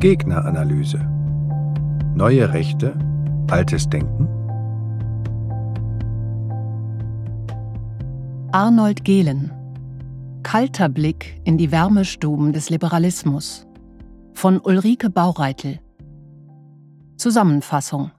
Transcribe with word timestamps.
Gegneranalyse. 0.00 0.98
Neue 2.14 2.54
Rechte, 2.54 2.98
altes 3.50 3.86
Denken? 3.90 4.26
Arnold 8.50 9.04
Gehlen 9.04 9.50
Kalter 10.42 10.88
Blick 10.88 11.38
in 11.44 11.58
die 11.58 11.70
Wärmestuben 11.70 12.54
des 12.54 12.70
Liberalismus 12.70 13.66
von 14.32 14.58
Ulrike 14.58 15.10
Baureitel 15.10 15.80
Zusammenfassung 17.18 18.10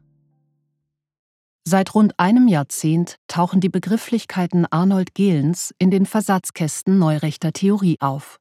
Seit 1.68 1.96
rund 1.96 2.14
einem 2.20 2.48
Jahrzehnt 2.48 3.16
tauchen 3.28 3.60
die 3.60 3.70
Begrifflichkeiten 3.70 4.68
Arnold 4.70 5.16
Gehlens 5.16 5.74
in 5.80 5.90
den 5.90 6.06
Versatzkästen 6.06 7.00
neurechter 7.00 7.54
Theorie 7.54 7.98
auf. 8.00 8.40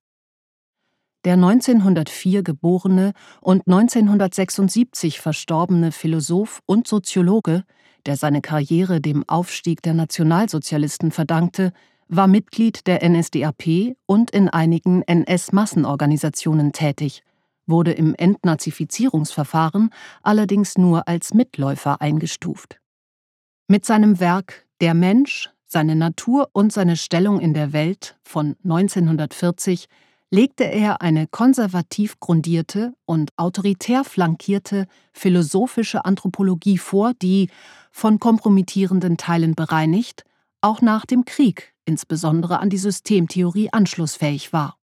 Der 1.25 1.35
1904 1.35 2.43
geborene 2.43 3.13
und 3.43 3.67
1976 3.67 5.21
verstorbene 5.21 5.93
Philosoph 5.93 6.61
und 6.65 6.89
Soziologe, 6.89 7.65
der 8.07 8.17
seine 8.17 8.41
Karriere 8.41 9.03
dem 9.03 9.29
Aufstieg 9.29 9.83
der 9.83 9.93
Nationalsozialisten 9.93 11.11
verdankte, 11.11 11.73
war 12.09 12.27
Mitglied 12.27 12.87
der 12.87 13.07
NSDAP 13.07 13.97
und 14.07 14.31
in 14.31 14.49
einigen 14.49 15.03
NS-Massenorganisationen 15.03 16.73
tätig, 16.73 17.23
wurde 17.67 17.93
im 17.93 18.15
Entnazifizierungsverfahren 18.15 19.91
allerdings 20.23 20.79
nur 20.79 21.07
als 21.07 21.35
Mitläufer 21.35 22.01
eingestuft. 22.01 22.81
Mit 23.69 23.85
seinem 23.85 24.21
Werk 24.21 24.67
Der 24.81 24.95
Mensch, 24.95 25.51
seine 25.67 25.95
Natur 25.95 26.49
und 26.55 26.73
seine 26.73 26.97
Stellung 26.97 27.39
in 27.39 27.53
der 27.53 27.75
Welt 27.75 28.19
von 28.23 28.57
1940 28.65 29.87
legte 30.31 30.65
er 30.65 31.03
eine 31.03 31.27
konservativ 31.27 32.21
grundierte 32.21 32.95
und 33.05 33.31
autoritär 33.37 34.05
flankierte 34.05 34.87
philosophische 35.13 36.05
Anthropologie 36.05 36.79
vor, 36.79 37.15
die, 37.15 37.51
von 37.91 38.21
kompromittierenden 38.21 39.17
Teilen 39.17 39.55
bereinigt, 39.55 40.25
auch 40.61 40.81
nach 40.81 41.05
dem 41.05 41.25
Krieg 41.25 41.75
insbesondere 41.85 42.61
an 42.61 42.71
die 42.71 42.79
Systemtheorie 42.79 43.71
anschlussfähig 43.73 44.53
war. 44.53 44.77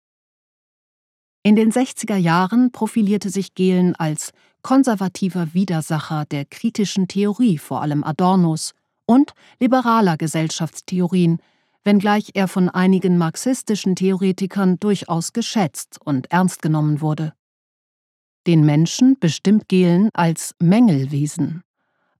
In 1.45 1.55
den 1.55 1.71
60er 1.71 2.17
Jahren 2.17 2.73
profilierte 2.73 3.31
sich 3.31 3.55
Gehlen 3.55 3.95
als 3.95 4.33
konservativer 4.63 5.55
Widersacher 5.55 6.25
der 6.25 6.45
kritischen 6.45 7.07
Theorie, 7.07 7.59
vor 7.59 7.83
allem 7.83 8.03
Adornos, 8.03 8.75
und 9.07 9.33
liberaler 9.61 10.17
Gesellschaftstheorien, 10.17 11.39
wenngleich 11.87 12.33
er 12.35 12.49
von 12.49 12.69
einigen 12.69 13.17
marxistischen 13.17 13.95
Theoretikern 13.95 14.79
durchaus 14.79 15.33
geschätzt 15.33 15.99
und 16.05 16.31
ernst 16.33 16.61
genommen 16.61 17.01
wurde. 17.01 17.33
Den 18.47 18.67
Menschen 18.67 19.19
bestimmt 19.19 19.69
Gehlen 19.69 20.11
als 20.13 20.55
Mängelwesen, 20.61 21.63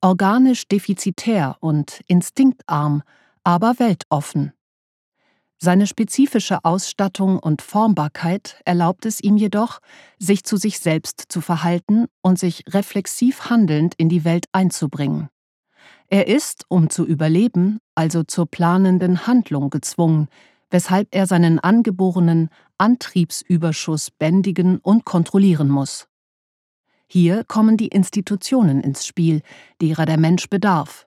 organisch 0.01 0.67
defizitär 0.69 1.57
und 1.61 2.01
instinktarm, 2.07 3.03
aber 3.45 3.79
weltoffen. 3.79 4.53
Seine 5.59 5.87
spezifische 5.87 6.65
Ausstattung 6.65 7.39
und 7.39 7.63
Formbarkeit 7.63 8.61
erlaubt 8.65 9.07
es 9.07 9.21
ihm 9.21 9.37
jedoch, 9.37 9.81
sich 10.19 10.45
zu 10.45 10.57
sich 10.57 10.79
selbst 10.79 11.25
zu 11.29 11.41
verhalten 11.41 12.07
und 12.23 12.39
sich 12.39 12.63
reflexiv 12.69 13.49
handelnd 13.51 13.95
in 13.97 14.09
die 14.09 14.25
Welt 14.25 14.47
einzubringen. 14.53 15.29
Er 16.09 16.29
ist, 16.29 16.65
um 16.69 16.89
zu 16.89 17.05
überleben, 17.05 17.79
also 17.95 18.23
zur 18.23 18.47
planenden 18.47 19.27
Handlung 19.27 19.71
gezwungen, 19.71 20.29
weshalb 20.71 21.09
er 21.15 21.27
seinen 21.27 21.59
angeborenen 21.59 22.49
Antriebsüberschuss 22.79 24.11
bändigen 24.11 24.79
und 24.79 25.05
kontrollieren 25.05 25.69
muss. 25.69 26.09
Hier 27.09 27.45
kommen 27.45 27.77
die 27.77 27.89
Institutionen 27.89 28.81
ins 28.81 29.07
Spiel, 29.07 29.43
derer 29.81 30.07
der 30.07 30.19
Mensch 30.19 30.49
bedarf. 30.49 31.07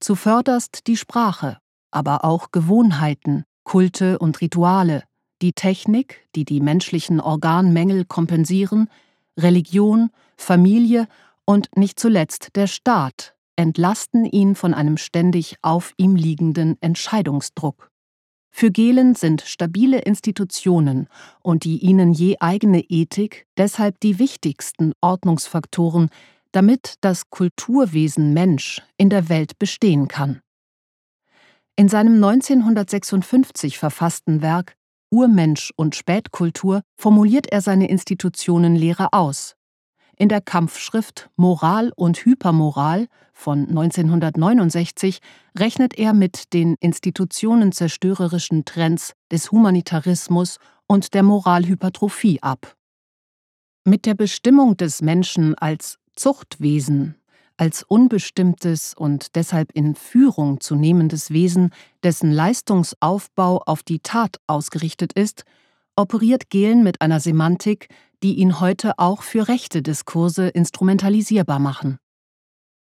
Zuvörderst 0.00 0.86
die 0.86 0.96
Sprache, 0.96 1.58
aber 1.90 2.24
auch 2.24 2.50
Gewohnheiten, 2.50 3.44
Kulte 3.64 4.18
und 4.18 4.40
Rituale, 4.40 5.04
die 5.42 5.52
Technik, 5.52 6.26
die 6.34 6.44
die 6.44 6.60
menschlichen 6.60 7.20
Organmängel 7.20 8.04
kompensieren, 8.04 8.88
Religion, 9.38 10.10
Familie 10.36 11.06
und 11.44 11.68
nicht 11.76 12.00
zuletzt 12.00 12.56
der 12.56 12.66
Staat, 12.66 13.34
entlasten 13.58 14.24
ihn 14.24 14.54
von 14.54 14.72
einem 14.72 14.96
ständig 14.96 15.56
auf 15.62 15.92
ihm 15.96 16.14
liegenden 16.14 16.80
Entscheidungsdruck. 16.80 17.90
Für 18.50 18.70
Gehlen 18.70 19.14
sind 19.14 19.42
stabile 19.42 19.98
Institutionen 19.98 21.08
und 21.42 21.64
die 21.64 21.78
ihnen 21.78 22.12
je 22.12 22.36
eigene 22.40 22.80
Ethik 22.80 23.46
deshalb 23.56 24.00
die 24.00 24.18
wichtigsten 24.18 24.92
Ordnungsfaktoren, 25.00 26.08
damit 26.52 26.94
das 27.00 27.30
Kulturwesen 27.30 28.32
Mensch 28.32 28.80
in 28.96 29.10
der 29.10 29.28
Welt 29.28 29.58
bestehen 29.58 30.08
kann. 30.08 30.40
In 31.76 31.88
seinem 31.88 32.14
1956 32.14 33.78
verfassten 33.78 34.40
Werk 34.40 34.76
Urmensch 35.10 35.72
und 35.76 35.96
Spätkultur 35.96 36.82
formuliert 36.96 37.46
er 37.50 37.60
seine 37.60 37.88
Institutionenlehre 37.88 39.08
aus, 39.12 39.54
in 40.18 40.28
der 40.28 40.40
Kampfschrift 40.40 41.30
Moral 41.36 41.92
und 41.94 42.24
Hypermoral 42.24 43.06
von 43.32 43.68
1969 43.68 45.20
rechnet 45.56 45.96
er 45.96 46.12
mit 46.12 46.52
den 46.52 46.74
institutionenzerstörerischen 46.80 48.64
Trends 48.64 49.14
des 49.30 49.52
Humanitarismus 49.52 50.58
und 50.86 51.14
der 51.14 51.22
Moralhypertrophie 51.22 52.42
ab. 52.42 52.76
Mit 53.84 54.06
der 54.06 54.14
Bestimmung 54.14 54.76
des 54.76 55.02
Menschen 55.02 55.54
als 55.54 55.98
Zuchtwesen, 56.16 57.14
als 57.56 57.82
unbestimmtes 57.82 58.94
und 58.94 59.36
deshalb 59.36 59.72
in 59.72 59.94
Führung 59.94 60.60
zu 60.60 60.74
nehmendes 60.74 61.30
Wesen, 61.30 61.70
dessen 62.02 62.32
Leistungsaufbau 62.32 63.62
auf 63.66 63.82
die 63.82 64.00
Tat 64.00 64.36
ausgerichtet 64.46 65.12
ist, 65.12 65.44
operiert 65.98 66.48
Gehlen 66.48 66.84
mit 66.84 67.00
einer 67.00 67.18
Semantik, 67.18 67.88
die 68.22 68.34
ihn 68.34 68.60
heute 68.60 68.98
auch 68.98 69.22
für 69.22 69.48
rechte 69.48 69.82
Diskurse 69.82 70.48
instrumentalisierbar 70.48 71.58
machen. 71.58 71.98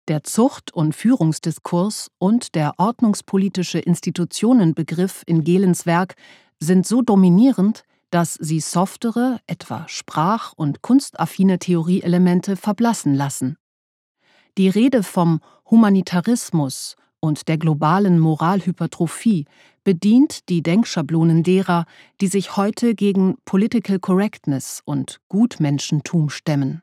Der 0.09 0.25
Zucht- 0.25 0.75
und 0.75 0.95
Führungsdiskurs 0.95 2.11
und 2.19 2.55
der 2.55 2.75
ordnungspolitische 2.79 3.79
Institutionenbegriff 3.79 5.23
in 5.27 5.45
Gehlens 5.45 5.87
Werk 5.87 6.15
sind 6.61 6.87
so 6.87 7.03
dominierend, 7.03 7.85
dass 8.11 8.35
sie 8.35 8.61
softere, 8.61 9.39
etwa 9.47 9.87
sprach- 9.89 10.53
und 10.53 10.83
kunstaffine 10.83 11.59
Theorieelemente 11.59 12.57
verblassen 12.57 13.15
lassen. 13.15 13.57
Die 14.59 14.69
Rede 14.69 15.03
vom 15.03 15.41
Humanitarismus 15.71 16.97
und 17.25 17.49
der 17.49 17.57
globalen 17.57 18.19
Moralhypertrophie 18.19 19.47
bedient 19.83 20.51
die 20.51 20.63
Denkschablonen 20.63 21.43
derer, 21.43 21.87
die 22.21 22.27
sich 22.27 22.59
heute 22.59 22.95
gegen 22.95 23.37
Political 23.47 23.99
Correctness 23.99 24.83
und 24.85 25.21
Gutmenschentum 25.31 26.29
stemmen. 26.29 26.83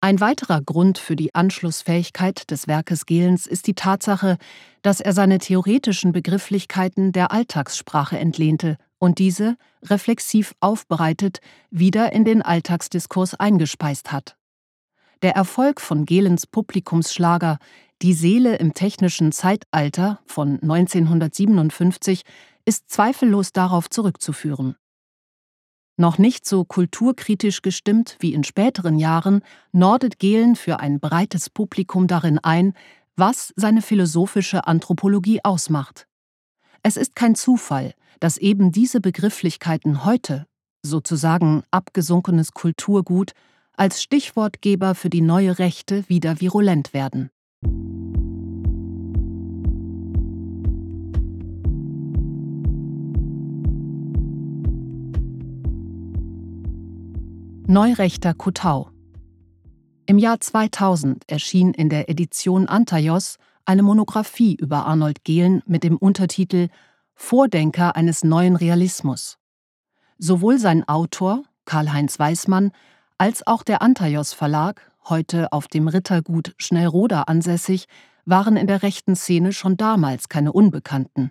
Ein 0.00 0.20
weiterer 0.20 0.62
Grund 0.62 0.98
für 0.98 1.16
die 1.16 1.34
Anschlussfähigkeit 1.34 2.48
des 2.52 2.68
Werkes 2.68 3.06
Gehlens 3.06 3.48
ist 3.48 3.66
die 3.66 3.74
Tatsache, 3.74 4.38
dass 4.82 5.00
er 5.00 5.12
seine 5.12 5.38
theoretischen 5.38 6.12
Begrifflichkeiten 6.12 7.10
der 7.10 7.32
Alltagssprache 7.32 8.20
entlehnte 8.20 8.76
und 8.98 9.18
diese, 9.18 9.56
reflexiv 9.82 10.54
aufbereitet, 10.60 11.40
wieder 11.70 12.12
in 12.12 12.24
den 12.24 12.40
Alltagsdiskurs 12.40 13.34
eingespeist 13.34 14.12
hat. 14.12 14.36
Der 15.22 15.36
Erfolg 15.36 15.82
von 15.82 16.06
Gehlens 16.06 16.46
Publikumsschlager 16.46 17.58
die 18.00 18.14
Seele 18.14 18.56
im 18.56 18.72
technischen 18.72 19.32
Zeitalter 19.32 20.20
von 20.24 20.58
1957 20.62 22.22
ist 22.64 22.90
zweifellos 22.90 23.52
darauf 23.52 23.90
zurückzuführen. 23.90 24.76
Noch 25.98 26.16
nicht 26.16 26.46
so 26.46 26.64
kulturkritisch 26.64 27.60
gestimmt 27.60 28.16
wie 28.20 28.32
in 28.32 28.42
späteren 28.42 28.98
Jahren, 28.98 29.42
nordet 29.72 30.18
Gehlen 30.18 30.56
für 30.56 30.80
ein 30.80 30.98
breites 30.98 31.50
Publikum 31.50 32.06
darin 32.06 32.38
ein, 32.38 32.72
was 33.16 33.52
seine 33.56 33.82
philosophische 33.82 34.66
Anthropologie 34.66 35.40
ausmacht. 35.44 36.06
Es 36.82 36.96
ist 36.96 37.14
kein 37.14 37.34
Zufall, 37.34 37.92
dass 38.20 38.38
eben 38.38 38.72
diese 38.72 39.02
Begrifflichkeiten 39.02 40.06
heute, 40.06 40.46
sozusagen 40.82 41.64
abgesunkenes 41.70 42.52
Kulturgut, 42.52 43.32
als 43.80 44.02
Stichwortgeber 44.02 44.94
für 44.94 45.08
die 45.08 45.22
neue 45.22 45.58
Rechte 45.58 46.06
wieder 46.06 46.38
virulent 46.42 46.92
werden. 46.92 47.30
Neurechter 57.66 58.34
Kutau 58.34 58.90
Im 60.04 60.18
Jahr 60.18 60.38
2000 60.40 61.24
erschien 61.26 61.72
in 61.72 61.88
der 61.88 62.10
Edition 62.10 62.66
Antaios 62.66 63.38
eine 63.64 63.82
Monographie 63.82 64.56
über 64.56 64.84
Arnold 64.84 65.24
Gehlen 65.24 65.62
mit 65.64 65.84
dem 65.84 65.96
Untertitel 65.96 66.68
Vordenker 67.14 67.96
eines 67.96 68.24
neuen 68.24 68.56
Realismus. 68.56 69.38
Sowohl 70.18 70.58
sein 70.58 70.86
Autor, 70.86 71.44
Karl-Heinz 71.64 72.18
Weismann, 72.18 72.72
als 73.20 73.46
auch 73.46 73.62
der 73.62 73.82
Antaios 73.82 74.32
Verlag, 74.32 74.90
heute 75.10 75.52
auf 75.52 75.68
dem 75.68 75.88
Rittergut 75.88 76.54
Schnellroda 76.56 77.24
ansässig, 77.24 77.84
waren 78.24 78.56
in 78.56 78.66
der 78.66 78.82
rechten 78.82 79.14
Szene 79.14 79.52
schon 79.52 79.76
damals 79.76 80.30
keine 80.30 80.54
Unbekannten. 80.54 81.30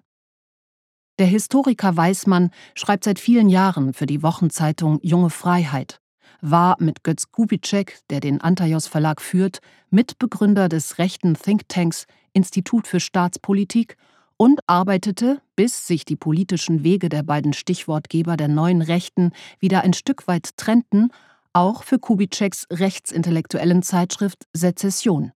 Der 1.18 1.26
Historiker 1.26 1.98
Weismann 1.98 2.52
schreibt 2.76 3.06
seit 3.06 3.18
vielen 3.18 3.50
Jahren 3.50 3.94
für 3.94 4.06
die 4.06 4.22
Wochenzeitung 4.22 5.00
Junge 5.02 5.32
Freiheit, 5.32 6.00
war 6.42 6.76
mit 6.80 7.04
Götz 7.04 7.32
Kubitschek, 7.32 7.98
der 8.12 8.20
den 8.20 8.40
Antaios 8.40 8.86
Verlag 8.86 9.20
führt, 9.20 9.58
Mitbegründer 9.90 10.70
des 10.70 11.00
rechten 11.00 11.34
Thinktanks 11.34 12.06
Institut 12.34 12.86
für 12.86 13.00
Staatspolitik 13.00 13.98
und 14.38 14.60
arbeitete, 14.68 15.42
bis 15.56 15.88
sich 15.88 16.06
die 16.06 16.16
politischen 16.16 16.84
Wege 16.84 17.10
der 17.10 17.24
beiden 17.24 17.54
Stichwortgeber 17.54 18.38
der 18.38 18.48
neuen 18.48 18.84
Rechten 18.84 19.32
wieder 19.60 19.82
ein 19.82 19.94
Stück 19.94 20.28
weit 20.28 20.56
trennten, 20.56 21.12
auch 21.54 21.84
für 21.84 22.00
Kubitscheks 22.00 22.68
rechtsintellektuellen 22.72 23.84
Zeitschrift 23.84 24.46
Sezession. 24.56 25.32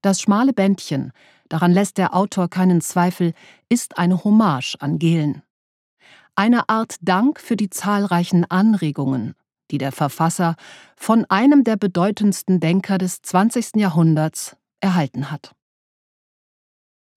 Das 0.00 0.20
schmale 0.20 0.52
Bändchen, 0.52 1.12
daran 1.48 1.72
lässt 1.72 1.98
der 1.98 2.14
Autor 2.14 2.48
keinen 2.48 2.80
Zweifel, 2.80 3.34
ist 3.68 3.98
eine 3.98 4.24
Hommage 4.24 4.76
an 4.80 4.98
Gehlen. 4.98 5.42
Eine 6.34 6.68
Art 6.68 6.96
Dank 7.02 7.40
für 7.40 7.56
die 7.56 7.70
zahlreichen 7.70 8.44
Anregungen, 8.50 9.34
die 9.70 9.78
der 9.78 9.92
Verfasser 9.92 10.56
von 10.96 11.24
einem 11.26 11.62
der 11.62 11.76
bedeutendsten 11.76 12.58
Denker 12.58 12.98
des 12.98 13.22
20. 13.22 13.76
Jahrhunderts 13.76 14.56
erhalten 14.80 15.30
hat. 15.30 15.54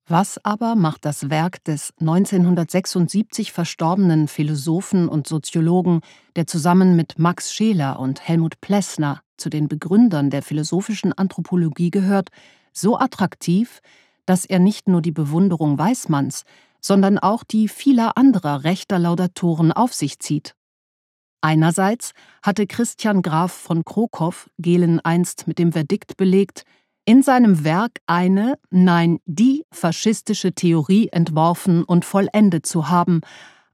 Was 0.07 0.39
aber 0.45 0.75
macht 0.75 1.03
das 1.03 1.31
Werk 1.31 1.63
des 1.63 1.91
1976 1.99 3.51
verstorbenen 3.51 4.27
Philosophen 4.27 5.09
und 5.09 5.27
Soziologen, 5.27 6.01
der 6.35 6.45
zusammen 6.45 6.95
mit 6.95 7.17
Max 7.17 7.51
Scheler 7.51 7.99
und 7.99 8.21
Helmut 8.21 8.61
Plessner 8.61 9.21
zu 9.35 9.49
den 9.49 9.67
Begründern 9.67 10.29
der 10.29 10.43
philosophischen 10.43 11.11
Anthropologie 11.11 11.89
gehört, 11.89 12.29
so 12.71 12.99
attraktiv, 12.99 13.79
dass 14.27 14.45
er 14.45 14.59
nicht 14.59 14.87
nur 14.87 15.01
die 15.01 15.11
Bewunderung 15.11 15.79
Weismanns, 15.79 16.43
sondern 16.81 17.17
auch 17.17 17.43
die 17.43 17.67
vieler 17.67 18.15
anderer 18.15 18.63
rechter 18.63 18.99
Laudatoren 18.99 19.71
auf 19.71 19.91
sich 19.91 20.19
zieht. 20.19 20.55
Einerseits 21.41 22.11
hatte 22.43 22.67
Christian 22.67 23.23
Graf 23.23 23.51
von 23.51 23.83
Krokow 23.83 24.51
Gehlen 24.59 24.99
einst 24.99 25.47
mit 25.47 25.57
dem 25.57 25.71
Verdikt 25.71 26.15
belegt, 26.15 26.63
in 27.05 27.21
seinem 27.21 27.63
Werk 27.63 27.99
eine, 28.07 28.57
nein, 28.71 29.19
die 29.25 29.63
faschistische 29.71 30.53
Theorie 30.53 31.09
entworfen 31.09 31.83
und 31.83 32.03
vollendet 32.03 32.65
zu 32.65 32.89
haben, 32.89 33.21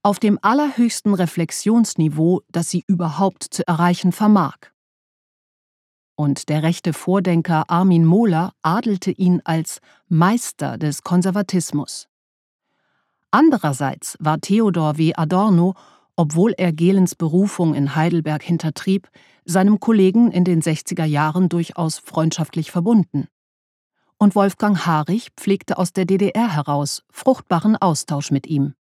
auf 0.04 0.20
dem 0.20 0.38
allerhöchsten 0.42 1.14
Reflexionsniveau, 1.14 2.42
das 2.50 2.70
sie 2.70 2.84
überhaupt 2.88 3.44
zu 3.44 3.66
erreichen 3.68 4.12
vermag. 4.12 4.58
Und 6.16 6.50
der 6.50 6.62
rechte 6.62 6.94
Vordenker 6.94 7.70
Armin 7.70 8.06
Mohler 8.06 8.54
adelte 8.62 9.12
ihn 9.12 9.42
als 9.46 9.80
Meister 10.08 10.78
des 10.78 11.04
Konservatismus. 11.04 12.08
Andererseits 13.32 14.18
war 14.20 14.42
Theodor 14.42 14.98
W. 14.98 15.14
Adorno, 15.16 15.74
obwohl 16.16 16.54
er 16.58 16.72
Gehlens 16.72 17.16
Berufung 17.16 17.74
in 17.74 17.96
Heidelberg 17.96 18.44
hintertrieb, 18.44 19.10
seinem 19.46 19.80
Kollegen 19.80 20.32
in 20.32 20.44
den 20.44 20.62
60er 20.62 21.06
Jahren 21.06 21.50
durchaus 21.50 22.00
freundschaftlich 22.00 22.72
verbunden. 22.72 23.28
Und 24.18 24.36
Wolfgang 24.36 24.86
Harich 24.86 25.30
pflegte 25.36 25.78
aus 25.78 25.94
der 25.94 26.06
DDR 26.06 26.54
heraus 26.54 27.04
fruchtbaren 27.10 27.76
Austausch 27.76 28.30
mit 28.30 28.46
ihm. 28.46 28.76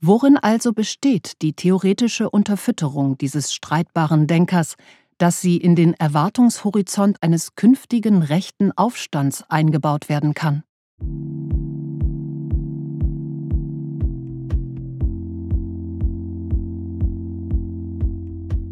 Worin 0.00 0.36
also 0.36 0.72
besteht 0.72 1.42
die 1.42 1.52
theoretische 1.52 2.28
Unterfütterung 2.28 3.16
dieses 3.18 3.52
streitbaren 3.54 4.26
Denkers, 4.26 4.74
dass 5.18 5.40
sie 5.40 5.56
in 5.56 5.76
den 5.76 5.94
Erwartungshorizont 5.94 7.22
eines 7.22 7.54
künftigen 7.54 8.22
rechten 8.22 8.72
Aufstands 8.72 9.44
eingebaut 9.48 10.08
werden 10.08 10.34
kann? 10.34 10.64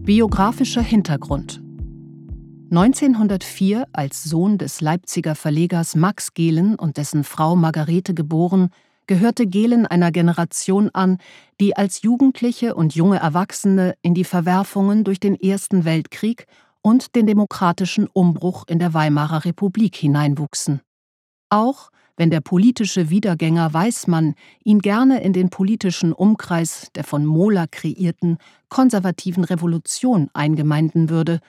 Biografischer 0.06 0.82
Hintergrund 0.82 1.61
1904 2.70 3.88
als 3.93 4.23
Sohn 4.23 4.56
des 4.56 4.81
Leipziger 4.81 5.35
Verlegers 5.35 5.97
Max 5.97 6.32
Gehlen 6.32 6.76
und 6.76 6.97
dessen 6.97 7.25
Frau 7.25 7.56
Margarete 7.56 8.14
geboren, 8.14 8.70
gehörte 9.08 9.49
Gehlen 9.49 9.85
einer 9.85 10.12
Generation 10.12 10.91
an, 10.91 11.19
die 11.61 11.76
als 11.76 12.03
Jugendliche 12.03 12.76
und 12.76 12.94
junge 12.94 13.19
Erwachsene 13.19 13.97
in 14.00 14.14
die 14.14 14.23
Verwerfungen 14.23 15.03
durch 15.03 15.19
den 15.19 15.35
Ersten 15.35 15.85
Weltkrieg 15.85 16.47
und 16.82 17.17
den 17.17 17.26
demokratischen 17.26 18.06
Umbruch 18.06 18.62
in 18.69 18.79
der 18.79 18.94
Weimarer 18.94 19.44
Republik 19.44 19.97
hineinwuchsen. 19.97 20.82
Auch 21.50 21.91
wenn 22.16 22.30
der 22.30 22.40
politische 22.40 23.10
Wiedergänger 23.10 23.72
Weismann 23.74 24.34
ihn 24.64 24.80
gerne 24.80 25.22
in 25.22 25.32
den 25.32 25.50
politischen 25.50 26.12
Umkreis 26.12 26.90
der 26.94 27.04
von 27.04 27.24
Mohler 27.26 27.66
kreierten 27.66 28.38
konservativen 28.68 29.44
Revolution 29.44 30.30
eingemeinden 30.32 31.10
würde, 31.10 31.40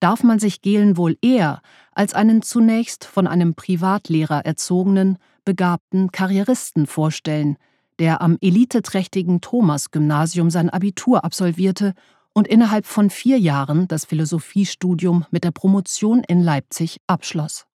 darf 0.00 0.22
man 0.22 0.38
sich 0.38 0.62
Gehlen 0.62 0.96
wohl 0.96 1.16
eher 1.22 1.62
als 1.92 2.14
einen 2.14 2.42
zunächst 2.42 3.04
von 3.04 3.26
einem 3.26 3.54
Privatlehrer 3.54 4.44
erzogenen, 4.44 5.18
begabten 5.44 6.12
Karrieristen 6.12 6.86
vorstellen, 6.86 7.56
der 7.98 8.20
am 8.20 8.36
eliteträchtigen 8.40 9.40
Thomas-Gymnasium 9.40 10.50
sein 10.50 10.68
Abitur 10.68 11.24
absolvierte 11.24 11.94
und 12.34 12.46
innerhalb 12.46 12.84
von 12.84 13.08
vier 13.08 13.38
Jahren 13.38 13.88
das 13.88 14.04
Philosophiestudium 14.04 15.24
mit 15.30 15.44
der 15.44 15.52
Promotion 15.52 16.22
in 16.24 16.42
Leipzig 16.42 16.98
abschloss. 17.06 17.66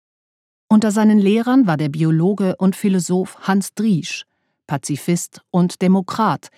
Unter 0.72 0.90
seinen 0.90 1.18
Lehrern 1.18 1.66
war 1.66 1.76
der 1.76 1.90
Biologe 1.90 2.56
und 2.56 2.76
Philosoph 2.76 3.36
Hans 3.40 3.74
Driesch, 3.74 4.24
Pazifist 4.66 5.42
und 5.50 5.82
Demokrat, 5.82 6.48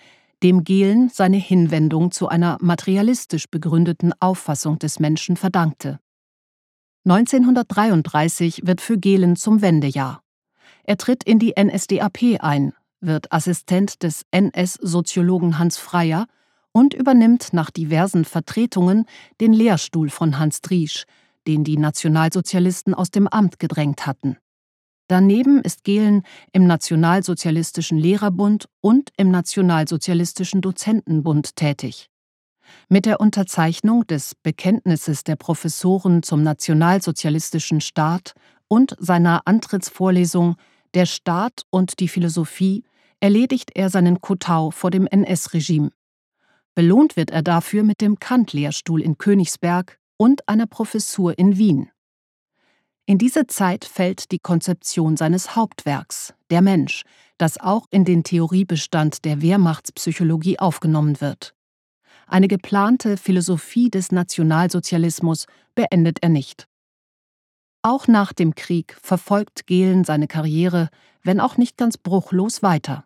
dem 0.41 0.63
Gehlen 0.63 1.09
seine 1.09 1.35
Hinwendung 1.35 2.11
zu 2.11 2.29
einer 2.29 2.57
materialistisch 2.61 3.49
begründeten 3.51 4.13
Auffassung 4.21 4.79
des 4.79 5.01
Menschen 5.01 5.35
verdankte. 5.35 5.99
1933 7.03 8.61
wird 8.65 8.79
für 8.79 8.97
Gehlen 8.97 9.35
zum 9.35 9.61
Wendejahr. 9.61 10.21
Er 10.85 10.95
tritt 10.95 11.25
in 11.25 11.37
die 11.37 11.53
NSDAP 11.61 12.39
ein, 12.39 12.71
wird 13.01 13.33
Assistent 13.33 14.01
des 14.01 14.21
NS-Soziologen 14.31 15.59
Hans 15.59 15.77
Freyer 15.77 16.27
und 16.71 16.93
übernimmt 16.93 17.51
nach 17.51 17.69
diversen 17.69 18.23
Vertretungen 18.23 19.07
den 19.41 19.51
Lehrstuhl 19.51 20.09
von 20.09 20.39
Hans 20.39 20.61
Driesch, 20.61 21.03
den 21.47 21.63
die 21.63 21.77
Nationalsozialisten 21.77 22.93
aus 22.93 23.11
dem 23.11 23.27
Amt 23.27 23.59
gedrängt 23.59 24.05
hatten. 24.05 24.37
Daneben 25.07 25.61
ist 25.61 25.83
Gehlen 25.83 26.23
im 26.51 26.65
Nationalsozialistischen 26.65 27.97
Lehrerbund 27.97 28.67
und 28.81 29.11
im 29.17 29.29
Nationalsozialistischen 29.29 30.61
Dozentenbund 30.61 31.55
tätig. 31.55 32.09
Mit 32.89 33.05
der 33.05 33.19
Unterzeichnung 33.19 34.07
des 34.07 34.33
Bekenntnisses 34.33 35.23
der 35.23 35.35
Professoren 35.35 36.23
zum 36.23 36.41
nationalsozialistischen 36.41 37.81
Staat 37.81 38.33
und 38.67 38.95
seiner 38.99 39.43
Antrittsvorlesung 39.45 40.55
Der 40.95 41.05
Staat 41.05 41.63
und 41.69 41.99
die 41.99 42.07
Philosophie 42.07 42.83
erledigt 43.19 43.71
er 43.75 43.89
seinen 43.91 44.21
Kotau 44.21 44.71
vor 44.71 44.89
dem 44.89 45.05
NS-Regime. 45.05 45.91
Belohnt 46.73 47.15
wird 47.15 47.29
er 47.29 47.43
dafür 47.43 47.83
mit 47.83 48.01
dem 48.01 48.19
Kant-Lehrstuhl 48.19 49.01
in 49.01 49.17
Königsberg 49.17 49.99
und 50.17 50.47
einer 50.47 50.67
Professur 50.67 51.37
in 51.37 51.57
Wien. 51.57 51.89
In 53.05 53.17
diese 53.17 53.45
Zeit 53.45 53.85
fällt 53.85 54.31
die 54.31 54.39
Konzeption 54.39 55.15
seines 55.15 55.55
Hauptwerks, 55.55 56.33
Der 56.49 56.61
Mensch, 56.61 57.03
das 57.37 57.59
auch 57.59 57.85
in 57.91 58.05
den 58.05 58.23
Theoriebestand 58.23 59.25
der 59.25 59.41
Wehrmachtspsychologie 59.41 60.57
aufgenommen 60.59 61.21
wird. 61.21 61.53
Eine 62.27 62.47
geplante 62.47 63.17
Philosophie 63.17 63.91
des 63.91 64.11
Nationalsozialismus 64.11 65.45
beendet 65.75 66.19
er 66.23 66.29
nicht. 66.29 66.67
Auch 67.83 68.07
nach 68.07 68.33
dem 68.33 68.55
Krieg 68.55 68.97
verfolgt 68.99 69.67
Gehlen 69.67 70.03
seine 70.03 70.27
Karriere, 70.27 70.89
wenn 71.21 71.39
auch 71.39 71.57
nicht 71.57 71.77
ganz 71.77 71.99
bruchlos 71.99 72.63
weiter. 72.63 73.05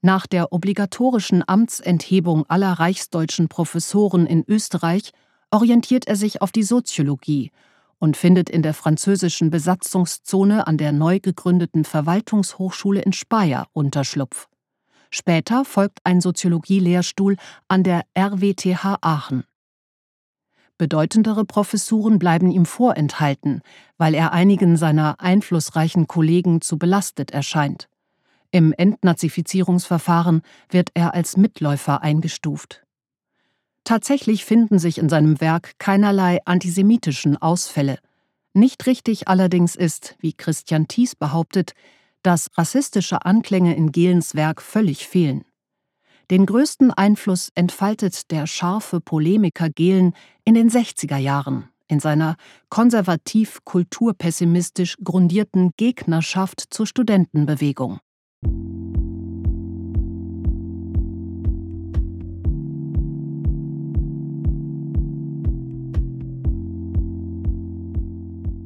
Nach 0.00 0.26
der 0.26 0.52
obligatorischen 0.52 1.46
Amtsenthebung 1.46 2.46
aller 2.48 2.72
reichsdeutschen 2.72 3.48
Professoren 3.48 4.26
in 4.26 4.44
Österreich 4.48 5.12
orientiert 5.54 6.08
er 6.08 6.16
sich 6.16 6.42
auf 6.42 6.50
die 6.50 6.64
Soziologie 6.64 7.52
und 8.00 8.16
findet 8.16 8.50
in 8.50 8.62
der 8.62 8.74
französischen 8.74 9.50
Besatzungszone 9.50 10.66
an 10.66 10.76
der 10.76 10.90
neu 10.90 11.20
gegründeten 11.20 11.84
Verwaltungshochschule 11.84 13.00
in 13.00 13.12
Speyer 13.12 13.68
Unterschlupf. 13.72 14.48
Später 15.10 15.64
folgt 15.64 16.00
ein 16.02 16.20
Soziologie-Lehrstuhl 16.20 17.36
an 17.68 17.84
der 17.84 18.02
RWTH 18.18 18.98
Aachen. 19.00 19.44
Bedeutendere 20.76 21.44
Professuren 21.44 22.18
bleiben 22.18 22.50
ihm 22.50 22.66
vorenthalten, 22.66 23.62
weil 23.96 24.14
er 24.14 24.32
einigen 24.32 24.76
seiner 24.76 25.20
einflussreichen 25.20 26.08
Kollegen 26.08 26.62
zu 26.62 26.78
belastet 26.78 27.30
erscheint. 27.30 27.88
Im 28.50 28.72
Entnazifizierungsverfahren 28.72 30.42
wird 30.68 30.90
er 30.94 31.14
als 31.14 31.36
Mitläufer 31.36 32.02
eingestuft. 32.02 32.83
Tatsächlich 33.84 34.44
finden 34.44 34.78
sich 34.78 34.98
in 34.98 35.08
seinem 35.08 35.40
Werk 35.40 35.78
keinerlei 35.78 36.40
antisemitischen 36.44 37.36
Ausfälle. 37.36 37.98
Nicht 38.54 38.86
richtig 38.86 39.28
allerdings 39.28 39.76
ist, 39.76 40.16
wie 40.20 40.32
Christian 40.32 40.88
Thies 40.88 41.14
behauptet, 41.14 41.72
dass 42.22 42.48
rassistische 42.56 43.24
Anklänge 43.24 43.76
in 43.76 43.92
Gehlens 43.92 44.34
Werk 44.34 44.62
völlig 44.62 45.06
fehlen. 45.06 45.44
Den 46.30 46.46
größten 46.46 46.90
Einfluss 46.90 47.50
entfaltet 47.54 48.30
der 48.30 48.46
scharfe 48.46 49.00
Polemiker 49.00 49.68
Gehlen 49.68 50.14
in 50.44 50.54
den 50.54 50.70
60er 50.70 51.18
Jahren 51.18 51.68
in 51.86 52.00
seiner 52.00 52.36
konservativ 52.70 53.60
kulturpessimistisch 53.64 54.96
grundierten 55.02 55.72
Gegnerschaft 55.76 56.64
zur 56.70 56.86
Studentenbewegung. 56.86 58.00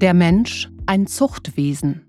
Der 0.00 0.14
Mensch 0.14 0.71
ein 0.87 1.09
Zuchtwesen. 1.09 2.07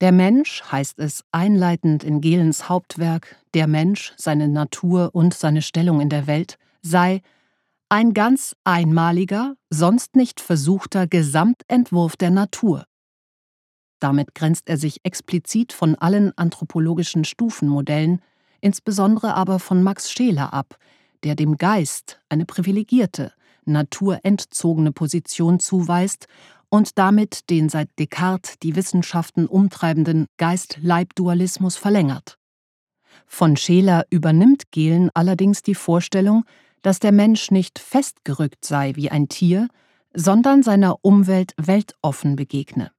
Der 0.00 0.10
Mensch, 0.10 0.64
heißt 0.72 0.98
es 0.98 1.22
einleitend 1.30 2.02
in 2.02 2.20
Gehlens 2.20 2.68
Hauptwerk 2.68 3.36
Der 3.54 3.68
Mensch, 3.68 4.12
seine 4.16 4.48
Natur 4.48 5.10
und 5.12 5.34
seine 5.34 5.62
Stellung 5.62 6.00
in 6.00 6.08
der 6.08 6.26
Welt, 6.26 6.58
sei 6.82 7.22
ein 7.88 8.12
ganz 8.12 8.56
einmaliger, 8.64 9.54
sonst 9.70 10.16
nicht 10.16 10.40
versuchter 10.40 11.06
Gesamtentwurf 11.06 12.16
der 12.16 12.32
Natur. 12.32 12.86
Damit 14.00 14.34
grenzt 14.34 14.68
er 14.68 14.76
sich 14.76 14.98
explizit 15.04 15.72
von 15.72 15.94
allen 15.94 16.36
anthropologischen 16.36 17.24
Stufenmodellen, 17.24 18.20
insbesondere 18.60 19.34
aber 19.34 19.60
von 19.60 19.84
Max 19.84 20.10
Scheler 20.10 20.52
ab, 20.52 20.76
der 21.22 21.36
dem 21.36 21.56
Geist 21.56 22.20
eine 22.28 22.46
privilegierte, 22.46 23.32
naturentzogene 23.64 24.92
Position 24.92 25.60
zuweist 25.60 26.26
und 26.74 26.98
damit 26.98 27.50
den 27.50 27.68
seit 27.68 27.88
Descartes 28.00 28.58
die 28.58 28.74
Wissenschaften 28.74 29.46
umtreibenden 29.46 30.26
Geist-Leib-Dualismus 30.38 31.76
verlängert. 31.76 32.36
Von 33.28 33.56
Scheler 33.56 34.06
übernimmt 34.10 34.72
Gehlen 34.72 35.08
allerdings 35.14 35.62
die 35.62 35.76
Vorstellung, 35.76 36.44
dass 36.82 36.98
der 36.98 37.12
Mensch 37.12 37.52
nicht 37.52 37.78
festgerückt 37.78 38.64
sei 38.64 38.96
wie 38.96 39.08
ein 39.08 39.28
Tier, 39.28 39.68
sondern 40.14 40.64
seiner 40.64 40.96
Umwelt 41.02 41.52
weltoffen 41.58 42.34
begegne. 42.34 42.90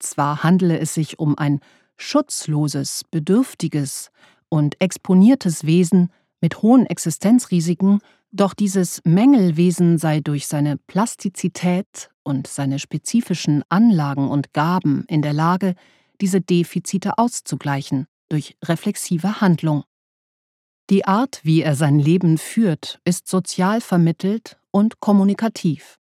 Zwar 0.00 0.42
handele 0.42 0.80
es 0.80 0.92
sich 0.94 1.20
um 1.20 1.38
ein 1.38 1.60
schutzloses, 1.96 3.04
bedürftiges 3.12 4.10
und 4.48 4.80
exponiertes 4.80 5.64
Wesen 5.64 6.10
mit 6.40 6.62
hohen 6.62 6.84
Existenzrisiken, 6.84 8.00
doch 8.32 8.54
dieses 8.54 9.00
Mängelwesen 9.04 9.98
sei 9.98 10.18
durch 10.18 10.48
seine 10.48 10.78
Plastizität 10.78 12.10
und 12.24 12.46
seine 12.46 12.78
spezifischen 12.78 13.62
Anlagen 13.68 14.28
und 14.28 14.52
Gaben 14.52 15.04
in 15.06 15.22
der 15.22 15.32
Lage, 15.32 15.74
diese 16.20 16.40
Defizite 16.40 17.18
auszugleichen 17.18 18.06
durch 18.28 18.56
reflexive 18.64 19.40
Handlung. 19.40 19.84
Die 20.90 21.04
Art, 21.04 21.40
wie 21.44 21.62
er 21.62 21.76
sein 21.76 21.98
Leben 21.98 22.36
führt, 22.36 23.00
ist 23.04 23.28
sozial 23.28 23.80
vermittelt 23.80 24.58
und 24.70 25.00
kommunikativ. 25.00 25.98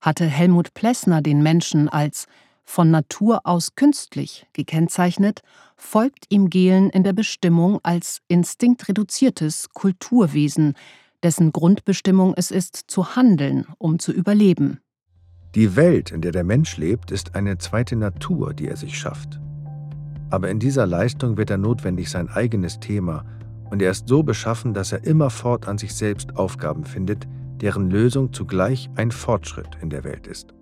Hatte 0.00 0.26
Helmut 0.26 0.74
Plessner 0.74 1.22
den 1.22 1.42
Menschen 1.42 1.88
als 1.88 2.26
von 2.64 2.90
Natur 2.90 3.40
aus 3.44 3.74
künstlich 3.74 4.46
gekennzeichnet, 4.52 5.42
folgt 5.76 6.26
ihm 6.28 6.50
Gehlen 6.50 6.90
in 6.90 7.04
der 7.04 7.12
Bestimmung 7.12 7.80
als 7.82 8.20
instinktreduziertes 8.28 9.70
Kulturwesen, 9.70 10.74
dessen 11.22 11.52
Grundbestimmung 11.52 12.34
es 12.36 12.50
ist, 12.50 12.76
zu 12.86 13.16
handeln, 13.16 13.66
um 13.78 13.98
zu 13.98 14.12
überleben. 14.12 14.80
Die 15.56 15.74
Welt, 15.74 16.12
in 16.12 16.20
der 16.20 16.30
der 16.30 16.44
Mensch 16.44 16.76
lebt, 16.76 17.10
ist 17.10 17.34
eine 17.34 17.58
zweite 17.58 17.96
Natur, 17.96 18.54
die 18.54 18.68
er 18.68 18.76
sich 18.76 18.96
schafft. 18.96 19.40
Aber 20.30 20.48
in 20.48 20.60
dieser 20.60 20.86
Leistung 20.86 21.36
wird 21.36 21.50
er 21.50 21.58
notwendig 21.58 22.08
sein 22.08 22.28
eigenes 22.28 22.78
Thema 22.78 23.24
und 23.68 23.82
er 23.82 23.90
ist 23.90 24.06
so 24.06 24.22
beschaffen, 24.22 24.74
dass 24.74 24.92
er 24.92 25.04
immerfort 25.04 25.66
an 25.66 25.76
sich 25.76 25.94
selbst 25.94 26.36
Aufgaben 26.36 26.84
findet, 26.84 27.26
deren 27.60 27.90
Lösung 27.90 28.32
zugleich 28.32 28.88
ein 28.94 29.10
Fortschritt 29.10 29.76
in 29.82 29.90
der 29.90 30.04
Welt 30.04 30.28
ist. 30.28 30.54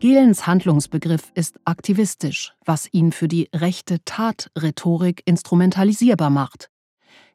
Gielens 0.00 0.46
Handlungsbegriff 0.46 1.30
ist 1.34 1.58
aktivistisch, 1.64 2.54
was 2.64 2.88
ihn 2.92 3.12
für 3.12 3.28
die 3.28 3.50
rechte 3.54 3.98
Tatrhetorik 4.04 5.22
instrumentalisierbar 5.26 6.30
macht. 6.30 6.70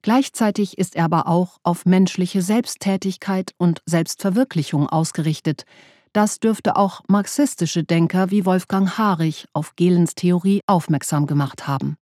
Gleichzeitig 0.02 0.78
ist 0.78 0.96
er 0.96 1.06
aber 1.06 1.28
auch 1.28 1.60
auf 1.64 1.86
menschliche 1.86 2.42
Selbsttätigkeit 2.42 3.54
und 3.58 3.82
Selbstverwirklichung 3.86 4.88
ausgerichtet, 4.88 5.66
das 6.14 6.40
dürfte 6.40 6.76
auch 6.76 7.02
marxistische 7.08 7.84
Denker 7.84 8.32
wie 8.32 8.46
Wolfgang 8.46 8.98
Harich 8.98 9.48
auf 9.54 9.76
Gehlens 9.76 10.16
Theorie 10.16 10.62
aufmerksam 10.68 11.26
gemacht 11.26 11.68
haben. 11.68 11.98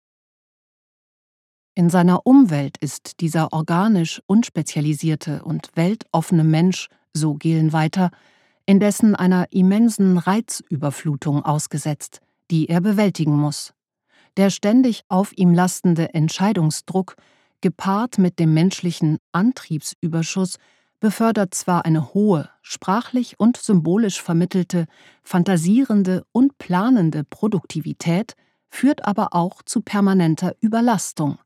In 1.76 1.90
seiner 1.90 2.26
Umwelt 2.26 2.78
ist 2.80 3.22
dieser 3.22 3.54
organisch 3.54 4.22
unspezialisierte 4.26 5.44
und 5.44 5.70
weltoffene 5.76 6.44
Mensch, 6.44 6.90
so 7.14 7.36
Gehlen 7.36 7.72
weiter, 7.72 8.10
indessen 8.66 9.16
einer 9.16 9.48
immensen 9.52 10.18
Reizüberflutung 10.18 11.46
ausgesetzt, 11.46 12.20
die 12.52 12.68
er 12.68 12.82
bewältigen 12.82 13.36
muss. 13.36 13.74
Der 14.38 14.50
ständig 14.50 15.04
auf 15.08 15.32
ihm 15.38 15.54
lastende 15.54 16.14
Entscheidungsdruck, 16.14 17.16
gepaart 17.62 18.18
mit 18.18 18.40
dem 18.40 18.54
menschlichen 18.54 19.18
Antriebsüberschuss, 19.32 20.58
befördert 21.00 21.54
zwar 21.54 21.86
eine 21.86 22.14
hohe, 22.14 22.50
sprachlich 22.62 23.40
und 23.40 23.58
symbolisch 23.58 24.22
vermittelte, 24.22 24.86
fantasierende 25.24 26.26
und 26.32 26.58
planende 26.58 27.24
Produktivität, 27.24 28.36
führt 28.70 29.06
aber 29.06 29.34
auch 29.34 29.62
zu 29.64 29.82
permanenter 29.82 30.56
Überlastung. 30.60 31.40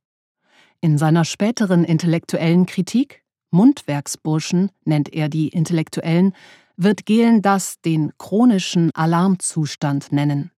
In 0.81 0.97
seiner 0.97 1.23
späteren 1.23 1.83
intellektuellen 1.83 2.65
Kritik, 2.65 3.23
Mundwerksburschen 3.51 4.71
nennt 4.83 5.13
er 5.13 5.29
die 5.29 5.49
Intellektuellen, 5.49 6.33
wird 6.75 7.05
Gehlen 7.05 7.41
das 7.41 7.79
den 7.81 8.11
chronischen 8.17 8.91
Alarmzustand 8.93 10.11
nennen. 10.11 10.51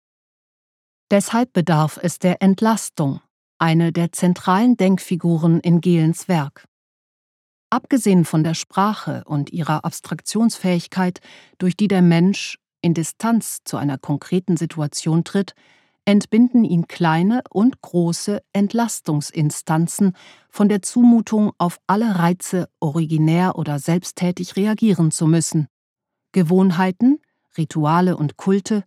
Deshalb 1.10 1.52
bedarf 1.52 2.00
es 2.02 2.18
der 2.18 2.42
Entlastung, 2.42 3.20
eine 3.58 3.92
der 3.92 4.12
zentralen 4.12 4.76
Denkfiguren 4.76 5.60
in 5.60 5.80
Gehlens 5.80 6.26
Werk. 6.26 6.66
Abgesehen 7.70 8.24
von 8.24 8.44
der 8.44 8.54
Sprache 8.54 9.22
und 9.26 9.50
ihrer 9.50 9.84
Abstraktionsfähigkeit, 9.84 11.20
durch 11.58 11.76
die 11.76 11.88
der 11.88 12.02
Mensch 12.02 12.58
in 12.80 12.94
Distanz 12.94 13.58
zu 13.64 13.76
einer 13.76 13.98
konkreten 13.98 14.56
Situation 14.56 15.24
tritt, 15.24 15.54
entbinden 16.04 16.64
ihn 16.64 16.86
kleine 16.86 17.42
und 17.50 17.82
große 17.82 18.40
Entlastungsinstanzen 18.52 20.16
von 20.48 20.68
der 20.68 20.80
Zumutung, 20.80 21.50
auf 21.58 21.78
alle 21.88 22.18
Reize 22.18 22.68
originär 22.78 23.58
oder 23.58 23.80
selbsttätig 23.80 24.54
reagieren 24.54 25.10
zu 25.10 25.26
müssen. 25.26 25.66
Gewohnheiten, 26.30 27.18
Rituale 27.58 28.16
und 28.16 28.36
Kulte, 28.36 28.84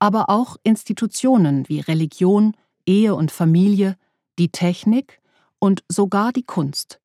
aber 0.00 0.28
auch 0.28 0.56
Institutionen 0.64 1.68
wie 1.68 1.80
Religion, 1.80 2.54
Ehe 2.86 3.14
und 3.14 3.30
Familie, 3.30 3.96
die 4.38 4.48
Technik 4.48 5.20
und 5.60 5.84
sogar 5.88 6.32
die 6.32 6.44
Kunst. 6.44 7.00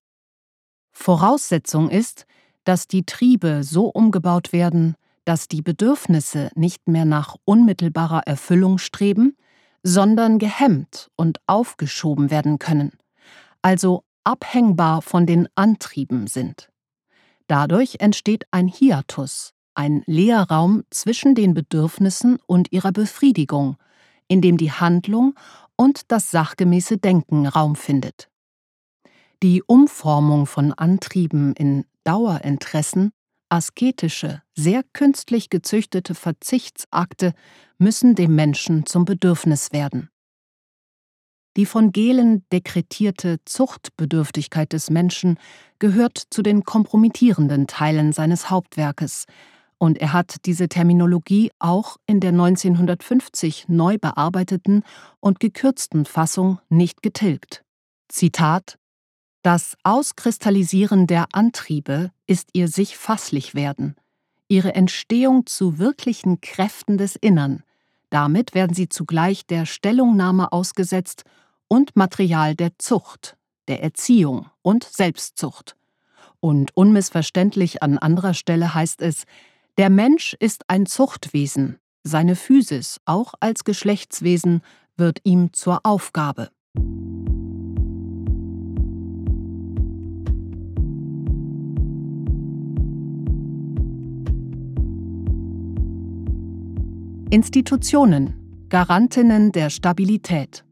Voraussetzung 0.93 1.89
ist, 1.89 2.25
dass 2.63 2.87
die 2.87 3.05
Triebe 3.05 3.63
so 3.63 3.87
umgebaut 3.87 4.53
werden, 4.53 4.95
dass 5.25 5.47
die 5.47 5.61
Bedürfnisse 5.61 6.49
nicht 6.55 6.87
mehr 6.87 7.05
nach 7.05 7.35
unmittelbarer 7.45 8.21
Erfüllung 8.25 8.77
streben, 8.77 9.35
sondern 9.83 10.39
gehemmt 10.39 11.09
und 11.15 11.39
aufgeschoben 11.45 12.31
werden 12.31 12.59
können, 12.59 12.93
also 13.61 14.03
abhängbar 14.23 15.01
von 15.01 15.25
den 15.25 15.49
Antrieben 15.55 16.27
sind. 16.27 16.69
Dadurch 17.47 17.97
entsteht 17.99 18.45
ein 18.51 18.67
Hiatus, 18.67 19.53
ein 19.75 20.03
Leerraum 20.05 20.83
zwischen 20.89 21.35
den 21.35 21.53
Bedürfnissen 21.53 22.39
und 22.45 22.71
ihrer 22.71 22.91
Befriedigung, 22.91 23.75
in 24.27 24.41
dem 24.41 24.57
die 24.57 24.71
Handlung 24.71 25.35
und 25.75 26.11
das 26.11 26.31
sachgemäße 26.31 26.97
Denken 26.97 27.45
Raum 27.45 27.75
findet. 27.75 28.29
Die 29.43 29.61
Umformung 29.61 30.45
von 30.45 30.71
Antrieben 30.71 31.51
in 31.55 31.83
Dauerinteressen, 32.05 33.11
asketische, 33.49 34.41
sehr 34.55 34.83
künstlich 34.93 35.49
gezüchtete 35.49 36.15
Verzichtsakte 36.15 37.33
müssen 37.77 38.15
dem 38.15 38.35
Menschen 38.35 38.85
zum 38.85 39.03
Bedürfnis 39.03 39.73
werden. 39.73 40.09
Die 41.57 41.65
von 41.65 41.91
Gehlen 41.91 42.45
dekretierte 42.53 43.41
Zuchtbedürftigkeit 43.43 44.71
des 44.71 44.89
Menschen 44.89 45.37
gehört 45.77 46.23
zu 46.29 46.41
den 46.41 46.63
kompromittierenden 46.63 47.67
Teilen 47.67 48.13
seines 48.13 48.49
Hauptwerkes, 48.49 49.25
und 49.77 49.97
er 49.97 50.13
hat 50.13 50.45
diese 50.45 50.69
Terminologie 50.69 51.51
auch 51.59 51.97
in 52.05 52.21
der 52.21 52.29
1950 52.29 53.65
neu 53.67 53.97
bearbeiteten 53.97 54.83
und 55.19 55.41
gekürzten 55.41 56.05
Fassung 56.05 56.59
nicht 56.69 57.01
getilgt. 57.01 57.65
Zitat 58.07 58.77
Das 59.43 59.75
Auskristallisieren 59.83 61.05
der 61.05 61.27
Antriebe 61.33 62.11
ist 62.27 62.51
ihr 62.53 62.69
sich 62.69 62.95
fasslich 62.95 63.53
werden, 63.53 63.97
ihre 64.47 64.73
Entstehung 64.73 65.45
zu 65.45 65.79
wirklichen 65.79 66.39
Kräften 66.39 66.97
des 66.97 67.17
Innern. 67.17 67.63
Damit 68.09 68.55
werden 68.55 68.73
sie 68.73 68.87
zugleich 68.87 69.45
der 69.45 69.65
Stellungnahme 69.65 70.53
ausgesetzt 70.53 71.25
und 71.67 71.97
Material 71.97 72.55
der 72.55 72.79
Zucht, 72.79 73.35
der 73.67 73.83
Erziehung 73.83 74.49
und 74.61 74.85
Selbstzucht. 74.85 75.75
Und 76.39 76.71
unmissverständlich 76.77 77.83
an 77.83 77.97
anderer 77.97 78.35
Stelle 78.35 78.73
heißt 78.73 79.01
es, 79.01 79.25
der 79.77 79.89
Mensch 79.89 80.37
ist 80.39 80.69
ein 80.69 80.85
Zuchtwesen, 80.85 81.79
seine 82.03 82.37
Physis, 82.37 83.01
auch 83.03 83.33
als 83.41 83.65
Geschlechtswesen, 83.65 84.61
wird 84.95 85.19
ihm 85.25 85.51
zur 85.51 85.85
Aufgabe. 85.85 86.49
Institutionen 97.33 98.67
Garantinnen 98.69 99.51
der 99.51 99.71
Stabilität 99.71 100.63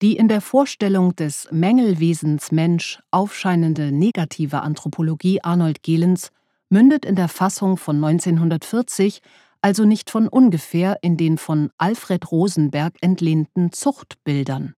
Die 0.00 0.16
in 0.16 0.28
der 0.28 0.40
Vorstellung 0.40 1.16
des 1.16 1.48
Mängelwesens 1.50 2.52
Mensch 2.52 3.00
aufscheinende 3.10 3.90
negative 3.90 4.60
Anthropologie 4.60 5.42
Arnold 5.42 5.82
Gehlens 5.82 6.30
mündet 6.68 7.04
in 7.04 7.16
der 7.16 7.26
Fassung 7.26 7.78
von 7.78 7.96
1940 7.96 9.20
also 9.60 9.84
nicht 9.84 10.08
von 10.08 10.28
ungefähr 10.28 10.98
in 11.02 11.16
den 11.16 11.36
von 11.36 11.70
Alfred 11.78 12.30
Rosenberg 12.30 12.94
entlehnten 13.00 13.72
Zuchtbildern. 13.72 14.74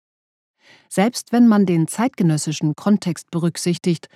Selbst 0.88 1.34
wenn 1.34 1.50
man 1.50 1.65
den 1.65 1.89
zeitgenössischen 1.89 2.77
Kontext 2.77 3.29
berücksichtigt 3.29 4.08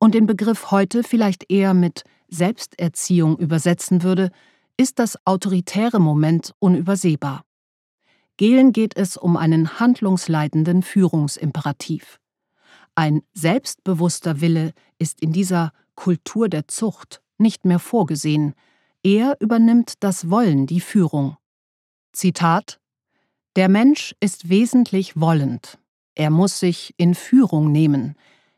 und 0.00 0.16
den 0.16 0.26
Begriff 0.26 0.72
heute 0.72 1.04
vielleicht 1.04 1.52
eher 1.52 1.72
mit 1.72 2.02
Selbsterziehung 2.26 3.38
übersetzen 3.38 4.02
würde, 4.02 4.32
ist 4.78 4.98
das 4.98 5.18
autoritäre 5.26 6.00
Moment 6.00 6.54
unübersehbar. 6.60 7.44
Gehlen 8.38 8.72
geht 8.72 8.96
es 8.96 9.16
um 9.16 9.36
einen 9.36 9.78
handlungsleitenden 9.80 10.82
Führungsimperativ. 10.82 12.20
Ein 12.94 13.22
selbstbewusster 13.34 14.40
Wille 14.40 14.72
ist 14.98 15.20
in 15.20 15.32
dieser 15.32 15.72
Kultur 15.96 16.48
der 16.48 16.68
Zucht 16.68 17.20
nicht 17.36 17.64
mehr 17.64 17.78
vorgesehen, 17.78 18.54
er 19.02 19.36
übernimmt 19.40 19.94
das 20.00 20.30
Wollen 20.30 20.66
die 20.66 20.80
Führung. 20.80 21.36
Zitat 22.12 22.80
Der 23.56 23.68
Mensch 23.68 24.14
ist 24.20 24.48
wesentlich 24.48 25.20
wollend. 25.20 25.78
Er 26.14 26.30
muss 26.30 26.58
sich 26.58 26.94
in 26.96 27.14
Führung 27.14 27.70
nehmen, 27.70 28.16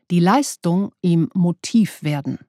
die 0.09 0.19
Leistung 0.19 0.91
ihm 1.01 1.29
Motiv 1.33 2.01
werden. 2.03 2.39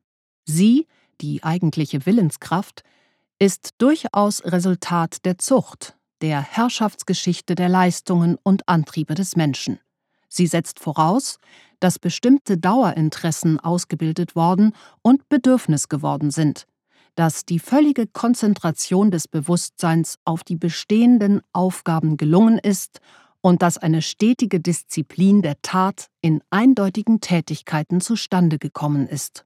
Sie, 0.46 0.86
die 1.20 1.42
eigentliche 1.44 2.06
Willenskraft, 2.06 2.82
ist 3.42 3.70
durchaus 3.78 4.44
Resultat 4.44 5.24
der 5.24 5.36
Zucht, 5.36 5.96
der 6.20 6.40
Herrschaftsgeschichte 6.40 7.56
der 7.56 7.68
Leistungen 7.68 8.38
und 8.44 8.68
Antriebe 8.68 9.16
des 9.16 9.34
Menschen. 9.34 9.80
Sie 10.28 10.46
setzt 10.46 10.78
voraus, 10.78 11.40
dass 11.80 11.98
bestimmte 11.98 12.56
Dauerinteressen 12.56 13.58
ausgebildet 13.58 14.36
worden 14.36 14.76
und 15.02 15.28
Bedürfnis 15.28 15.88
geworden 15.88 16.30
sind, 16.30 16.68
dass 17.16 17.44
die 17.44 17.58
völlige 17.58 18.06
Konzentration 18.06 19.10
des 19.10 19.26
Bewusstseins 19.26 20.20
auf 20.24 20.44
die 20.44 20.54
bestehenden 20.54 21.40
Aufgaben 21.52 22.16
gelungen 22.16 22.58
ist 22.58 23.00
und 23.40 23.60
dass 23.60 23.76
eine 23.76 24.02
stetige 24.02 24.60
Disziplin 24.60 25.42
der 25.42 25.60
Tat 25.62 26.06
in 26.20 26.42
eindeutigen 26.50 27.20
Tätigkeiten 27.20 28.00
zustande 28.00 28.60
gekommen 28.60 29.08
ist. 29.08 29.44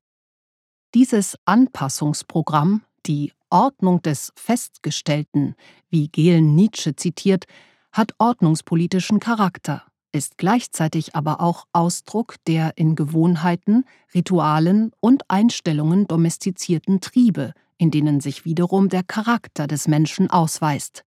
Dieses 0.92 1.38
Anpassungsprogramm, 1.46 2.82
die 3.06 3.32
Ordnung 3.50 4.02
des 4.02 4.32
Festgestellten, 4.36 5.54
wie 5.88 6.08
Gehlen 6.08 6.54
Nietzsche 6.54 6.96
zitiert, 6.96 7.44
hat 7.92 8.12
ordnungspolitischen 8.18 9.20
Charakter, 9.20 9.84
ist 10.12 10.38
gleichzeitig 10.38 11.14
aber 11.14 11.40
auch 11.40 11.66
Ausdruck 11.72 12.36
der 12.46 12.72
in 12.76 12.94
Gewohnheiten, 12.94 13.84
Ritualen 14.14 14.92
und 15.00 15.22
Einstellungen 15.28 16.06
domestizierten 16.06 17.00
Triebe, 17.00 17.52
in 17.78 17.90
denen 17.90 18.20
sich 18.20 18.44
wiederum 18.44 18.88
der 18.88 19.02
Charakter 19.02 19.66
des 19.66 19.88
Menschen 19.88 20.30
ausweist. 20.30 21.04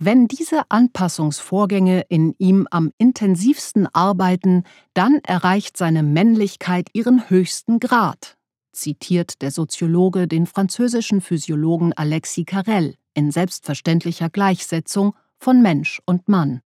Wenn 0.00 0.28
diese 0.28 0.70
Anpassungsvorgänge 0.70 2.02
in 2.08 2.34
ihm 2.38 2.68
am 2.70 2.92
intensivsten 2.98 3.88
arbeiten, 3.92 4.62
dann 4.94 5.16
erreicht 5.24 5.76
seine 5.76 6.04
Männlichkeit 6.04 6.88
ihren 6.92 7.28
höchsten 7.28 7.80
Grad, 7.80 8.37
zitiert 8.72 9.42
der 9.42 9.50
Soziologe 9.50 10.28
den 10.28 10.46
französischen 10.46 11.20
Physiologen 11.20 11.92
Alexis 11.92 12.46
Carrel 12.46 12.94
in 13.14 13.30
selbstverständlicher 13.30 14.30
Gleichsetzung 14.30 15.14
von 15.38 15.62
Mensch 15.62 16.00
und 16.06 16.28
Mann. 16.28 16.60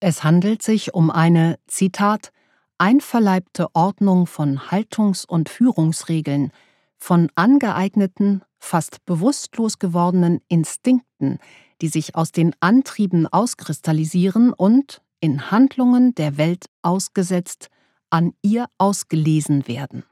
Es 0.00 0.24
handelt 0.24 0.62
sich 0.62 0.94
um 0.94 1.10
eine, 1.10 1.58
Zitat, 1.66 2.32
einverleibte 2.78 3.74
Ordnung 3.74 4.26
von 4.26 4.70
Haltungs- 4.70 5.24
und 5.24 5.48
Führungsregeln, 5.48 6.52
von 6.98 7.30
angeeigneten, 7.34 8.42
fast 8.58 9.04
bewusstlos 9.04 9.78
gewordenen 9.78 10.40
Instinkten, 10.48 11.38
die 11.80 11.88
sich 11.88 12.14
aus 12.14 12.32
den 12.32 12.54
Antrieben 12.60 13.26
auskristallisieren 13.26 14.52
und, 14.52 15.02
in 15.20 15.50
Handlungen 15.50 16.14
der 16.14 16.36
Welt 16.36 16.66
ausgesetzt, 16.82 17.68
an 18.10 18.34
ihr 18.42 18.66
ausgelesen 18.78 19.66
werden. 19.66 20.04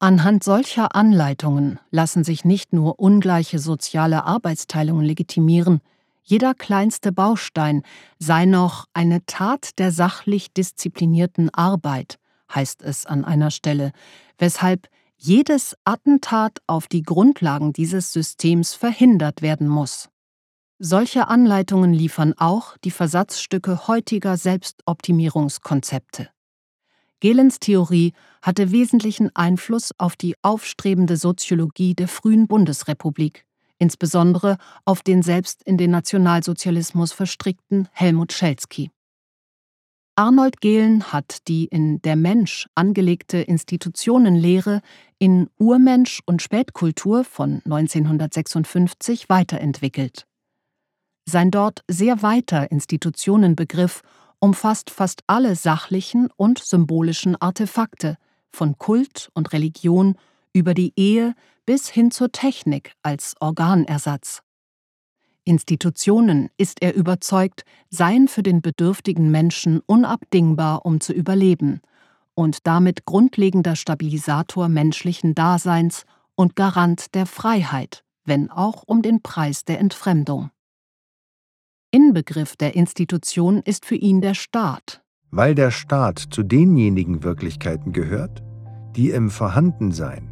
Anhand 0.00 0.44
solcher 0.44 0.94
Anleitungen 0.94 1.80
lassen 1.90 2.22
sich 2.22 2.44
nicht 2.44 2.72
nur 2.72 3.00
ungleiche 3.00 3.58
soziale 3.58 4.24
Arbeitsteilungen 4.24 5.04
legitimieren, 5.04 5.80
jeder 6.22 6.54
kleinste 6.54 7.10
Baustein 7.10 7.82
sei 8.18 8.44
noch 8.44 8.84
eine 8.92 9.24
Tat 9.26 9.78
der 9.78 9.90
sachlich 9.90 10.52
disziplinierten 10.52 11.48
Arbeit, 11.52 12.18
heißt 12.54 12.82
es 12.82 13.06
an 13.06 13.24
einer 13.24 13.50
Stelle, 13.50 13.92
weshalb 14.36 14.88
jedes 15.16 15.74
Attentat 15.84 16.58
auf 16.68 16.86
die 16.86 17.02
Grundlagen 17.02 17.72
dieses 17.72 18.12
Systems 18.12 18.74
verhindert 18.74 19.42
werden 19.42 19.66
muss. 19.66 20.10
Solche 20.78 21.26
Anleitungen 21.26 21.92
liefern 21.92 22.34
auch 22.36 22.76
die 22.84 22.92
Versatzstücke 22.92 23.88
heutiger 23.88 24.36
Selbstoptimierungskonzepte. 24.36 26.28
Gehlens 27.20 27.58
Theorie 27.58 28.12
hatte 28.42 28.70
wesentlichen 28.70 29.34
Einfluss 29.34 29.90
auf 29.98 30.16
die 30.16 30.34
aufstrebende 30.42 31.16
Soziologie 31.16 31.94
der 31.94 32.08
frühen 32.08 32.46
Bundesrepublik 32.46 33.44
insbesondere 33.78 34.58
auf 34.84 35.02
den 35.02 35.22
selbst 35.22 35.62
in 35.62 35.78
den 35.78 35.90
Nationalsozialismus 35.90 37.12
verstrickten 37.12 37.88
Helmut 37.92 38.32
Schelsky. 38.32 38.90
Arnold 40.16 40.60
Gehlen 40.60 41.12
hat 41.12 41.46
die 41.46 41.66
in 41.66 42.02
Der 42.02 42.16
Mensch 42.16 42.66
angelegte 42.74 43.38
Institutionenlehre 43.38 44.80
in 45.20 45.48
Urmensch 45.58 46.20
und 46.26 46.42
Spätkultur 46.42 47.22
von 47.22 47.62
1956 47.64 49.28
weiterentwickelt. 49.28 50.26
Sein 51.24 51.52
dort 51.52 51.84
sehr 51.86 52.22
weiter 52.22 52.72
Institutionenbegriff 52.72 54.02
umfasst 54.40 54.90
fast 54.90 55.22
alle 55.26 55.56
sachlichen 55.56 56.28
und 56.36 56.58
symbolischen 56.58 57.36
Artefakte, 57.36 58.16
von 58.50 58.78
Kult 58.78 59.30
und 59.34 59.52
Religion 59.52 60.16
über 60.52 60.74
die 60.74 60.92
Ehe 60.96 61.34
bis 61.66 61.88
hin 61.88 62.10
zur 62.10 62.32
Technik 62.32 62.94
als 63.02 63.34
Organersatz. 63.40 64.42
Institutionen, 65.44 66.50
ist 66.58 66.82
er 66.82 66.94
überzeugt, 66.94 67.64
seien 67.90 68.28
für 68.28 68.42
den 68.42 68.60
bedürftigen 68.60 69.30
Menschen 69.30 69.80
unabdingbar, 69.86 70.84
um 70.84 71.00
zu 71.00 71.12
überleben 71.12 71.80
und 72.34 72.66
damit 72.66 73.04
grundlegender 73.04 73.74
Stabilisator 73.74 74.68
menschlichen 74.68 75.34
Daseins 75.34 76.04
und 76.34 76.54
Garant 76.54 77.14
der 77.14 77.26
Freiheit, 77.26 78.04
wenn 78.24 78.50
auch 78.50 78.84
um 78.86 79.02
den 79.02 79.22
Preis 79.22 79.64
der 79.64 79.80
Entfremdung. 79.80 80.50
Inbegriff 81.90 82.54
der 82.56 82.74
Institution 82.74 83.62
ist 83.64 83.86
für 83.86 83.94
ihn 83.94 84.20
der 84.20 84.34
Staat. 84.34 85.02
Weil 85.30 85.54
der 85.54 85.70
Staat 85.70 86.18
zu 86.18 86.42
denjenigen 86.42 87.22
Wirklichkeiten 87.22 87.92
gehört, 87.92 88.42
die 88.94 89.10
im 89.10 89.30
Vorhandensein 89.30 90.28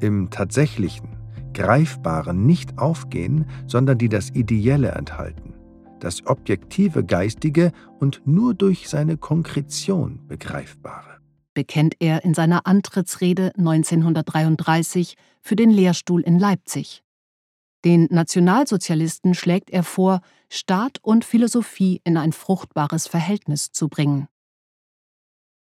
im 0.00 0.30
Tatsächlichen, 0.30 1.16
Greifbaren 1.54 2.46
nicht 2.46 2.78
aufgehen, 2.78 3.46
sondern 3.66 3.98
die 3.98 4.08
das 4.08 4.30
Ideelle 4.30 4.90
enthalten, 4.92 5.54
das 5.98 6.26
objektive 6.26 7.04
Geistige 7.04 7.72
und 7.98 8.22
nur 8.26 8.54
durch 8.54 8.88
seine 8.88 9.16
Konkretion 9.16 10.26
Begreifbare. 10.28 11.18
Bekennt 11.54 11.96
er 11.98 12.24
in 12.24 12.34
seiner 12.34 12.66
Antrittsrede 12.66 13.52
1933 13.56 15.16
für 15.40 15.56
den 15.56 15.70
Lehrstuhl 15.70 16.20
in 16.20 16.38
Leipzig. 16.38 17.02
Den 17.84 18.06
Nationalsozialisten 18.10 19.34
schlägt 19.34 19.70
er 19.70 19.82
vor, 19.82 20.20
Staat 20.48 20.98
und 21.02 21.24
Philosophie 21.24 22.00
in 22.04 22.16
ein 22.16 22.32
fruchtbares 22.32 23.06
Verhältnis 23.06 23.70
zu 23.72 23.88
bringen. 23.88 24.28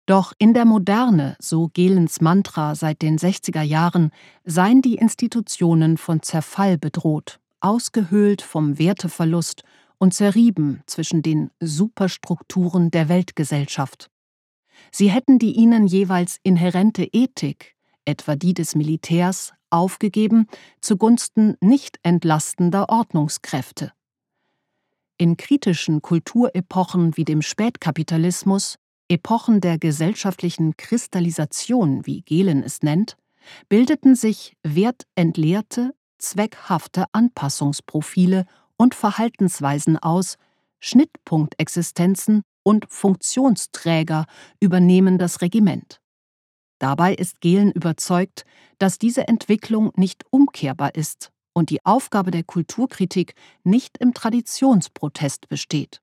Doch 0.05 0.33
in 0.37 0.53
der 0.53 0.65
Moderne, 0.65 1.35
so 1.39 1.67
Gehlens 1.67 2.21
Mantra 2.21 2.75
seit 2.75 3.01
den 3.01 3.17
60er 3.17 3.63
Jahren, 3.63 4.11
seien 4.43 4.81
die 4.81 4.95
Institutionen 4.95 5.97
von 5.97 6.21
Zerfall 6.21 6.77
bedroht, 6.77 7.39
ausgehöhlt 7.59 8.43
vom 8.43 8.77
Werteverlust 8.77 9.63
und 9.97 10.13
zerrieben 10.13 10.83
zwischen 10.85 11.23
den 11.23 11.49
Superstrukturen 11.59 12.91
der 12.91 13.09
Weltgesellschaft. 13.09 14.11
Sie 14.91 15.09
hätten 15.09 15.39
die 15.39 15.53
ihnen 15.53 15.87
jeweils 15.87 16.37
inhärente 16.43 17.03
Ethik, 17.11 17.75
etwa 18.03 18.35
die 18.35 18.53
des 18.53 18.75
Militärs, 18.75 19.53
aufgegeben 19.71 20.47
zugunsten 20.81 21.55
nicht 21.59 21.99
entlastender 22.03 22.89
Ordnungskräfte. 22.89 23.91
In 25.17 25.37
kritischen 25.37 26.01
Kulturepochen 26.01 27.15
wie 27.15 27.23
dem 27.23 27.41
Spätkapitalismus, 27.41 28.75
Epochen 29.07 29.61
der 29.61 29.77
gesellschaftlichen 29.77 30.75
Kristallisation, 30.75 32.05
wie 32.05 32.21
Gehlen 32.21 32.61
es 32.63 32.81
nennt, 32.81 33.15
bildeten 33.69 34.15
sich 34.15 34.57
wertentleerte, 34.63 35.93
zweckhafte 36.17 37.05
Anpassungsprofile 37.13 38.45
und 38.75 38.93
Verhaltensweisen 38.93 39.97
aus, 39.97 40.35
Schnittpunktexistenzen 40.81 42.41
und 42.63 42.85
Funktionsträger 42.89 44.25
übernehmen 44.59 45.17
das 45.17 45.41
Regiment. 45.41 46.01
Dabei 46.77 47.13
ist 47.13 47.39
Gehlen 47.39 47.71
überzeugt, 47.71 48.43
dass 48.79 48.97
diese 48.97 49.29
Entwicklung 49.29 49.93
nicht 49.95 50.25
umkehrbar 50.29 50.93
ist 50.93 51.31
und 51.55 51.69
die 51.69 51.83
Aufgabe 51.85 52.29
der 52.29 52.43
Kulturkritik 52.43 53.33
nicht 53.63 53.97
im 53.97 54.13
Traditionsprotest 54.13 55.47
besteht. 55.47 56.01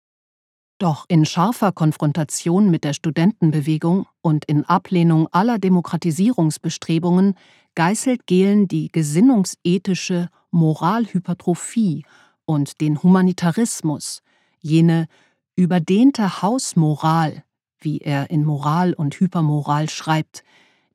Doch 0.78 1.04
in 1.06 1.24
scharfer 1.24 1.70
Konfrontation 1.70 2.70
mit 2.70 2.82
der 2.82 2.94
Studentenbewegung 2.94 4.06
und 4.20 4.44
in 4.46 4.64
Ablehnung 4.64 5.28
aller 5.30 5.60
Demokratisierungsbestrebungen 5.60 7.34
geißelt 7.76 8.26
Gehlen 8.26 8.66
die 8.66 8.88
gesinnungsethische 8.90 10.28
Moralhypertrophie 10.50 12.04
und 12.46 12.80
den 12.80 13.00
Humanitarismus, 13.02 14.22
jene 14.58 15.06
überdehnte 15.54 16.42
Hausmoral, 16.42 17.44
wie 17.78 17.98
er 17.98 18.30
in 18.30 18.44
Moral 18.44 18.94
und 18.94 19.20
Hypermoral 19.20 19.88
schreibt, 19.88 20.42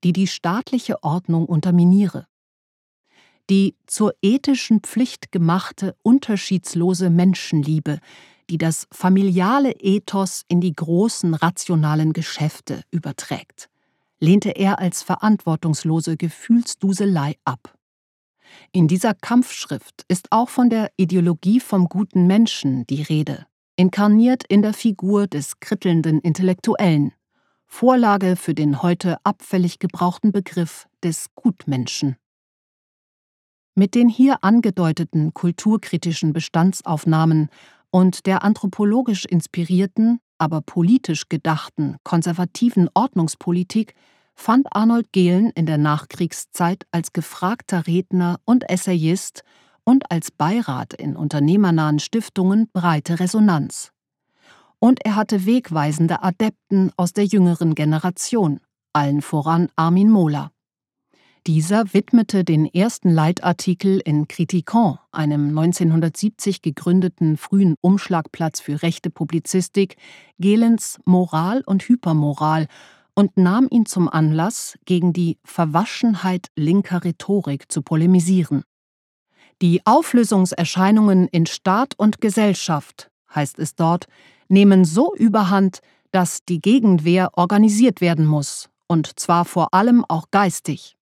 die 0.04 0.14
die 0.14 0.28
staatliche 0.28 1.04
Ordnung 1.04 1.46
unterminiere. 1.46 2.28
Die 3.50 3.76
zur 3.86 4.14
ethischen 4.22 4.82
Pflicht 4.82 5.32
gemachte 5.32 5.96
unterschiedslose 6.04 7.10
Menschenliebe, 7.10 8.00
die 8.50 8.58
das 8.58 8.88
familiale 8.92 9.72
Ethos 9.72 10.44
in 10.48 10.62
die 10.62 10.74
großen 10.74 11.34
rationalen 11.34 12.14
Geschäfte 12.14 12.82
überträgt, 12.92 13.70
lehnte 14.20 14.50
er 14.52 14.80
als 14.80 15.02
verantwortungslose 15.02 16.18
Gefühlsduselei 16.18 17.36
ab. 17.46 17.78
In 18.72 18.88
dieser 18.88 19.14
Kampfschrift 19.14 20.04
ist 20.08 20.32
auch 20.32 20.50
von 20.50 20.70
der 20.70 20.92
Ideologie 20.98 21.60
vom 21.60 21.88
guten 21.88 22.28
Menschen 22.28 22.86
die 22.88 23.02
Rede, 23.02 23.46
inkarniert 23.76 24.44
in 24.48 24.62
der 24.62 24.74
Figur 24.74 25.28
des 25.28 25.60
krittelnden 25.60 26.20
Intellektuellen, 26.20 27.14
Vorlage 27.66 28.36
für 28.36 28.54
den 28.54 28.82
heute 28.82 29.18
abfällig 29.24 29.80
gebrauchten 29.80 30.32
Begriff 30.32 30.88
des 31.04 31.28
Gutmenschen. 31.36 32.16
Mit 33.80 33.94
den 33.94 34.10
hier 34.10 34.44
angedeuteten 34.44 35.36
kulturkritischen 35.36 36.34
Bestandsaufnahmen 36.34 37.50
und 37.92 38.26
der 38.26 38.44
anthropologisch 38.44 39.24
inspirierten, 39.24 40.20
aber 40.40 40.62
politisch 40.62 41.30
gedachten 41.30 41.98
konservativen 42.04 42.90
Ordnungspolitik 42.96 43.94
fand 44.34 44.66
Arnold 44.72 45.14
Gehlen 45.14 45.52
in 45.52 45.68
der 45.68 45.78
Nachkriegszeit 45.78 46.88
als 46.90 47.14
gefragter 47.14 47.86
Redner 47.86 48.40
und 48.46 48.68
Essayist 48.68 49.44
und 49.84 50.10
als 50.10 50.32
Beirat 50.32 50.96
in 50.96 51.16
unternehmernahen 51.16 52.00
Stiftungen 52.00 52.72
breite 52.74 53.20
Resonanz. 53.20 53.92
Und 54.80 55.06
er 55.06 55.16
hatte 55.16 55.46
wegweisende 55.46 56.24
Adepten 56.24 56.92
aus 56.98 57.14
der 57.14 57.26
jüngeren 57.26 57.76
Generation, 57.76 58.60
allen 58.92 59.22
voran 59.22 59.70
Armin 59.76 60.10
Mohler. 60.10 60.50
Dieser 61.48 61.94
widmete 61.94 62.44
den 62.44 62.66
ersten 62.66 63.10
Leitartikel 63.10 64.02
in 64.04 64.28
Criticon, 64.28 65.00
einem 65.14 65.48
1970 65.58 66.62
gegründeten 66.62 67.38
frühen 67.38 67.76
Umschlagplatz 67.80 68.60
für 68.60 68.82
rechte 68.82 69.10
Publizistik, 69.10 69.96
Gehlens 70.40 71.00
Moral 71.06 71.64
und 71.66 71.84
Hypermoral 71.88 72.68
und 73.16 73.38
nahm 73.38 73.68
ihn 73.72 73.86
zum 73.86 74.10
Anlass, 74.10 74.78
gegen 74.84 75.14
die 75.14 75.38
Verwaschenheit 75.46 76.48
linker 76.58 77.06
Rhetorik 77.06 77.72
zu 77.72 77.82
polemisieren. 77.82 78.66
Die 79.62 79.86
Auflösungserscheinungen 79.86 81.30
in 81.30 81.46
Staat 81.46 81.94
und 81.96 82.20
Gesellschaft, 82.20 83.10
heißt 83.34 83.58
es 83.60 83.74
dort, 83.76 84.08
nehmen 84.50 84.84
so 84.84 85.16
überhand, 85.16 85.80
dass 86.12 86.44
die 86.44 86.60
Gegenwehr 86.60 87.30
organisiert 87.38 88.02
werden 88.02 88.26
muss, 88.26 88.70
und 88.88 89.18
zwar 89.18 89.46
vor 89.46 89.74
allem 89.74 90.04
auch 90.10 90.30
geistig. 90.30 90.97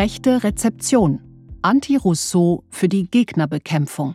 Rechte 0.00 0.42
Rezeption 0.44 1.20
Anti-Rousseau 1.60 2.64
für 2.70 2.88
die 2.88 3.10
Gegnerbekämpfung 3.10 4.14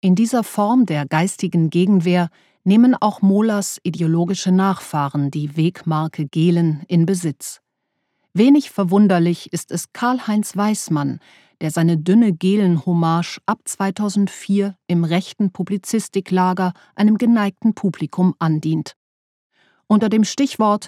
in 0.00 0.14
dieser 0.14 0.44
Form 0.44 0.86
der 0.86 1.04
geistigen 1.04 1.68
Gegenwehr 1.68 2.28
nehmen 2.62 2.94
auch 2.94 3.22
Mohlers 3.22 3.80
ideologische 3.82 4.52
Nachfahren 4.52 5.32
die 5.32 5.56
Wegmarke 5.56 6.28
Gehlen 6.28 6.84
in 6.86 7.06
Besitz. 7.06 7.60
Wenig 8.32 8.70
verwunderlich 8.70 9.52
ist 9.52 9.72
es 9.72 9.92
Karl-Heinz 9.92 10.56
Weismann, 10.56 11.18
der 11.60 11.72
seine 11.72 11.98
dünne 11.98 12.32
Gehlen-Hommage 12.32 13.40
ab 13.46 13.62
2004 13.64 14.76
im 14.86 15.02
rechten 15.02 15.50
Publizistiklager 15.50 16.72
einem 16.94 17.18
geneigten 17.18 17.74
Publikum 17.74 18.36
andient. 18.38 18.92
Unter 19.88 20.08
dem 20.08 20.22
Stichwort 20.22 20.86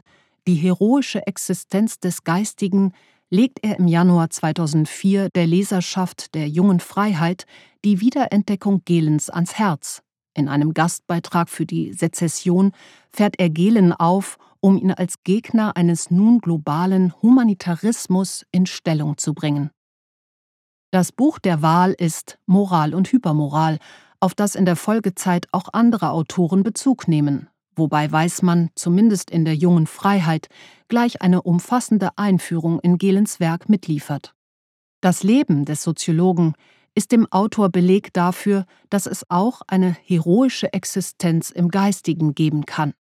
Die 0.51 0.57
heroische 0.57 1.25
Existenz 1.29 2.01
des 2.01 2.25
Geistigen 2.25 2.93
legt 3.31 3.61
er 3.63 3.79
im 3.79 3.87
Januar 3.87 4.31
2004 4.31 5.29
der 5.29 5.47
Leserschaft 5.47 6.35
der 6.35 6.49
Jungen 6.49 6.81
Freiheit 6.81 7.47
die 7.85 8.01
Wiederentdeckung 8.01 8.83
Gehlens 8.85 9.31
ans 9.31 9.55
Herz. 9.55 10.03
In 10.35 10.49
einem 10.49 10.75
Gastbeitrag 10.75 11.51
für 11.51 11.67
die 11.67 11.93
Sezession 11.93 12.73
fährt 13.13 13.39
er 13.39 13.49
Gehlen 13.49 13.93
auf, 13.93 14.39
um 14.59 14.77
ihn 14.77 14.91
als 14.91 15.23
Gegner 15.23 15.77
eines 15.77 16.11
nun 16.11 16.41
globalen 16.41 17.15
Humanitarismus 17.23 18.45
in 18.51 18.67
Stellung 18.67 19.19
zu 19.19 19.35
bringen. 19.35 19.71
Das 20.91 21.13
Buch 21.13 21.39
der 21.39 21.63
Wahl 21.63 21.93
ist 21.93 22.41
Moral 22.47 22.97
und 22.97 23.13
Hypermoral, 23.13 23.79
auf 24.19 24.35
das 24.35 24.57
in 24.57 24.65
der 24.65 24.75
Folgezeit 24.75 25.47
auch 25.53 25.69
andere 25.73 26.11
Autoren 26.11 26.65
Bezug 26.65 27.07
nehmen, 27.07 27.49
wobei 27.81 28.13
Weismann 28.13 28.71
zumindest 28.77 29.31
in 29.31 29.45
der 29.45 29.57
jungen 29.57 29.89
Freiheit 29.89 30.49
gleich 30.87 31.21
eine 31.23 31.43
umfassende 31.43 32.11
Einführung 32.17 32.79
in 32.79 32.99
Gehlens 32.99 33.41
Werk 33.41 33.69
mitliefert. 33.69 34.35
Das 35.01 35.25
Leben 35.25 35.65
des 35.65 35.83
Soziologen 35.83 36.55
ist 36.95 37.11
dem 37.11 37.27
Autor 37.33 37.71
Beleg 37.71 38.13
dafür, 38.13 38.67
dass 38.91 39.07
es 39.07 39.29
auch 39.29 39.63
eine 39.67 39.97
heroische 40.05 40.73
Existenz 40.73 41.51
im 41.51 41.71
Geistigen 41.71 42.35
geben 42.35 42.67
kann. 42.67 42.95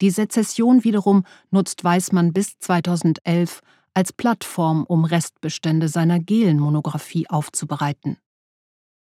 Die 0.00 0.10
Sezession 0.10 0.82
wiederum 0.82 1.24
nutzt 1.50 1.84
Weismann 1.84 2.32
bis 2.32 2.58
2011 2.58 3.60
als 3.92 4.12
Plattform, 4.12 4.84
um 4.84 5.04
Restbestände 5.04 5.88
seiner 5.88 6.20
Gehlen-Monographie 6.20 7.28
aufzubereiten. 7.28 8.16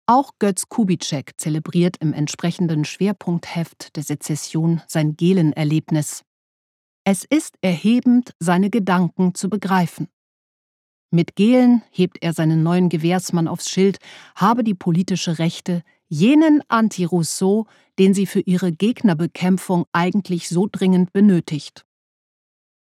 Auch 0.09 0.31
Götz 0.38 0.69
Kubitschek 0.69 1.33
zelebriert 1.37 1.97
im 1.99 2.12
entsprechenden 2.12 2.85
Schwerpunktheft 2.85 3.97
der 3.97 4.05
Sezession 4.05 4.81
sein 4.87 5.16
Gehlen-Erlebnis. 5.16 6.23
Es 7.03 7.25
ist 7.25 7.57
erhebend, 7.61 8.33
seine 8.38 8.71
Gedanken 8.71 9.35
zu 9.35 9.49
begreifen. 9.49 10.07
Mit 11.11 11.35
Gehlen 11.35 11.83
hebt 11.90 12.19
er 12.21 12.33
seinen 12.33 12.62
neuen 12.62 12.88
Gewährsmann 12.88 13.49
aufs 13.49 13.69
Schild, 13.69 13.99
habe 14.37 14.62
die 14.62 14.75
politische 14.75 15.40
Rechte 15.40 15.83
jenen 16.09 16.62
Anti-Rousseau, 16.69 17.66
den 17.99 18.14
sie 18.14 18.27
für 18.27 18.40
ihre 18.40 18.71
Gegnerbekämpfung 18.71 19.87
eigentlich 19.90 20.49
so 20.49 20.69
dringend 20.71 21.12
benötigt. 21.12 21.85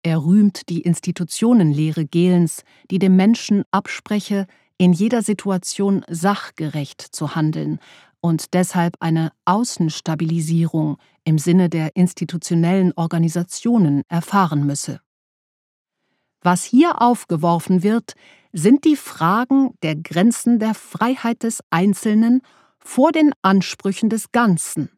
Er 0.02 0.22
rühmt 0.22 0.68
die 0.68 0.82
Institutionenlehre 0.82 2.04
Gehlens, 2.04 2.62
die 2.90 2.98
dem 2.98 3.16
Menschen 3.16 3.64
abspreche, 3.70 4.46
in 4.78 4.92
jeder 4.92 5.22
Situation 5.22 6.04
sachgerecht 6.08 7.00
zu 7.00 7.34
handeln 7.34 7.78
und 8.20 8.54
deshalb 8.54 8.96
eine 9.00 9.32
Außenstabilisierung 9.44 10.98
im 11.24 11.38
Sinne 11.38 11.68
der 11.68 11.94
institutionellen 11.96 12.92
Organisationen 12.96 14.02
erfahren 14.08 14.66
müsse. 14.66 15.00
Was 16.42 16.64
hier 16.64 17.02
aufgeworfen 17.02 17.82
wird, 17.82 18.14
sind 18.52 18.84
die 18.84 18.96
Fragen 18.96 19.74
der 19.82 19.96
Grenzen 19.96 20.58
der 20.58 20.74
Freiheit 20.74 21.42
des 21.42 21.60
Einzelnen 21.70 22.42
vor 22.78 23.12
den 23.12 23.32
Ansprüchen 23.42 24.08
des 24.08 24.32
Ganzen, 24.32 24.90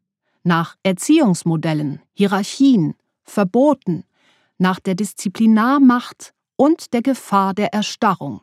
nach 0.42 0.76
Erziehungsmodellen, 0.82 2.02
Hierarchien, 2.12 2.94
Verboten, 3.24 4.04
nach 4.58 4.80
der 4.80 4.94
Disziplinarmacht 4.94 6.34
und 6.56 6.92
der 6.92 7.02
Gefahr 7.02 7.54
der 7.54 7.72
Erstarrung. 7.72 8.42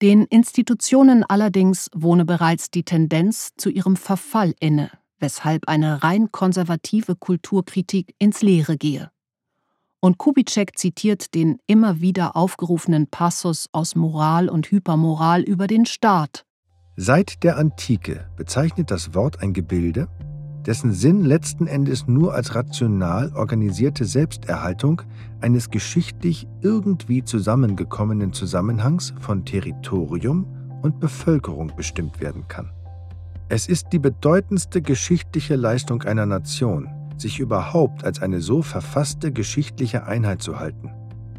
Den 0.00 0.26
Institutionen 0.26 1.24
allerdings 1.24 1.90
wohne 1.92 2.24
bereits 2.24 2.70
die 2.70 2.84
Tendenz 2.84 3.50
zu 3.56 3.68
ihrem 3.68 3.96
Verfall 3.96 4.54
inne, 4.60 4.90
weshalb 5.18 5.66
eine 5.66 6.04
rein 6.04 6.30
konservative 6.30 7.16
Kulturkritik 7.16 8.14
ins 8.18 8.40
Leere 8.40 8.76
gehe. 8.76 9.10
Und 10.00 10.16
Kubitschek 10.16 10.78
zitiert 10.78 11.34
den 11.34 11.58
immer 11.66 12.00
wieder 12.00 12.36
aufgerufenen 12.36 13.08
Passus 13.08 13.68
aus 13.72 13.96
Moral 13.96 14.48
und 14.48 14.70
Hypermoral 14.70 15.42
über 15.42 15.66
den 15.66 15.84
Staat. 15.84 16.44
Seit 16.94 17.42
der 17.42 17.56
Antike 17.56 18.28
bezeichnet 18.36 18.92
das 18.92 19.14
Wort 19.14 19.40
ein 19.40 19.52
Gebilde, 19.52 20.08
dessen 20.68 20.92
Sinn 20.92 21.24
letzten 21.24 21.66
Endes 21.66 22.06
nur 22.08 22.34
als 22.34 22.54
rational 22.54 23.32
organisierte 23.34 24.04
Selbsterhaltung 24.04 25.00
eines 25.40 25.70
geschichtlich 25.70 26.46
irgendwie 26.60 27.24
zusammengekommenen 27.24 28.34
Zusammenhangs 28.34 29.14
von 29.18 29.46
Territorium 29.46 30.46
und 30.82 31.00
Bevölkerung 31.00 31.72
bestimmt 31.74 32.20
werden 32.20 32.46
kann. 32.48 32.70
Es 33.48 33.66
ist 33.66 33.94
die 33.94 33.98
bedeutendste 33.98 34.82
geschichtliche 34.82 35.56
Leistung 35.56 36.02
einer 36.02 36.26
Nation, 36.26 36.86
sich 37.16 37.40
überhaupt 37.40 38.04
als 38.04 38.20
eine 38.20 38.42
so 38.42 38.60
verfasste 38.60 39.32
geschichtliche 39.32 40.04
Einheit 40.04 40.42
zu 40.42 40.60
halten. 40.60 40.90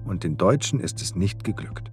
Und 0.05 0.23
den 0.23 0.37
Deutschen 0.37 0.79
ist 0.79 1.03
es 1.03 1.15
nicht 1.15 1.43
geglückt. 1.43 1.91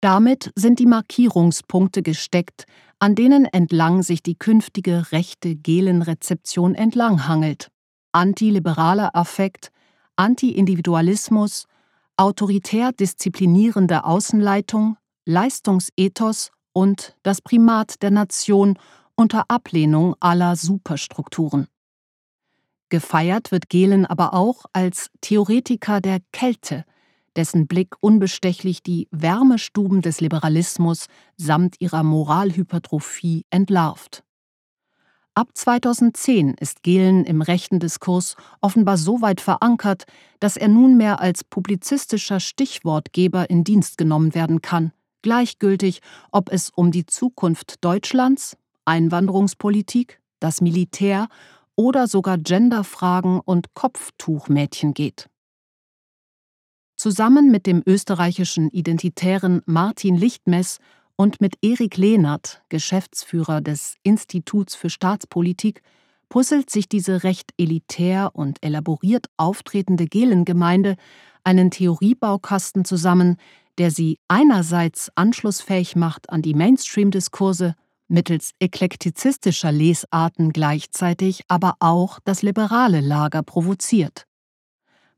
Damit 0.00 0.52
sind 0.54 0.78
die 0.78 0.86
Markierungspunkte 0.86 2.02
gesteckt, 2.02 2.64
an 2.98 3.14
denen 3.14 3.44
entlang 3.44 4.02
sich 4.02 4.22
die 4.22 4.34
künftige 4.36 5.12
rechte 5.12 5.54
Gelenrezeption 5.54 6.74
entlanghangelt. 6.74 7.70
Antiliberaler 8.12 9.14
Affekt, 9.14 9.70
Anti-Individualismus, 10.16 11.66
autoritär 12.16 12.92
disziplinierende 12.92 14.04
Außenleitung, 14.04 14.96
Leistungsethos 15.24 16.50
und 16.72 17.16
das 17.22 17.40
Primat 17.40 18.02
der 18.02 18.10
Nation 18.10 18.78
unter 19.14 19.44
Ablehnung 19.48 20.16
aller 20.20 20.56
Superstrukturen. 20.56 21.68
Gefeiert 22.88 23.52
wird 23.52 23.68
Gehlen 23.68 24.06
aber 24.06 24.32
auch 24.32 24.64
als 24.72 25.10
Theoretiker 25.20 26.00
der 26.00 26.20
Kälte, 26.32 26.84
dessen 27.36 27.66
Blick 27.66 27.94
unbestechlich 28.00 28.82
die 28.82 29.08
Wärmestuben 29.10 30.02
des 30.02 30.20
Liberalismus 30.20 31.06
samt 31.36 31.76
ihrer 31.80 32.02
Moralhypertrophie 32.02 33.44
entlarvt. 33.50 34.22
Ab 35.38 35.50
2010 35.54 36.54
ist 36.54 36.82
Gehlen 36.82 37.24
im 37.24 37.42
rechten 37.42 37.78
Diskurs 37.78 38.34
offenbar 38.60 38.96
so 38.96 39.22
weit 39.22 39.40
verankert, 39.40 40.02
dass 40.40 40.56
er 40.56 40.66
nunmehr 40.66 41.20
als 41.20 41.44
publizistischer 41.44 42.40
Stichwortgeber 42.40 43.48
in 43.48 43.62
Dienst 43.62 43.98
genommen 43.98 44.34
werden 44.34 44.62
kann, 44.62 44.90
gleichgültig, 45.22 46.00
ob 46.32 46.50
es 46.50 46.70
um 46.70 46.90
die 46.90 47.06
Zukunft 47.06 47.84
Deutschlands, 47.84 48.56
Einwanderungspolitik, 48.84 50.20
das 50.40 50.60
Militär 50.60 51.28
oder 51.76 52.08
sogar 52.08 52.36
Genderfragen 52.36 53.38
und 53.38 53.74
Kopftuchmädchen 53.74 54.92
geht. 54.92 55.28
Zusammen 56.98 57.52
mit 57.52 57.66
dem 57.66 57.80
österreichischen 57.86 58.70
Identitären 58.70 59.62
Martin 59.66 60.16
Lichtmess 60.16 60.78
und 61.14 61.40
mit 61.40 61.54
Erik 61.62 61.96
Lehnert, 61.96 62.60
Geschäftsführer 62.70 63.60
des 63.60 63.94
Instituts 64.02 64.74
für 64.74 64.90
Staatspolitik, 64.90 65.82
puzzelt 66.28 66.70
sich 66.70 66.88
diese 66.88 67.22
recht 67.22 67.52
elitär 67.56 68.30
und 68.34 68.58
elaboriert 68.64 69.26
auftretende 69.36 70.06
Gelengemeinde 70.06 70.96
einen 71.44 71.70
Theoriebaukasten 71.70 72.84
zusammen, 72.84 73.36
der 73.78 73.92
sie 73.92 74.18
einerseits 74.26 75.12
anschlussfähig 75.14 75.94
macht 75.94 76.30
an 76.30 76.42
die 76.42 76.54
Mainstream-Diskurse 76.54 77.76
mittels 78.08 78.54
eklektizistischer 78.58 79.70
Lesarten 79.70 80.52
gleichzeitig 80.52 81.42
aber 81.46 81.76
auch 81.78 82.18
das 82.24 82.42
liberale 82.42 83.00
Lager 83.00 83.44
provoziert. 83.44 84.27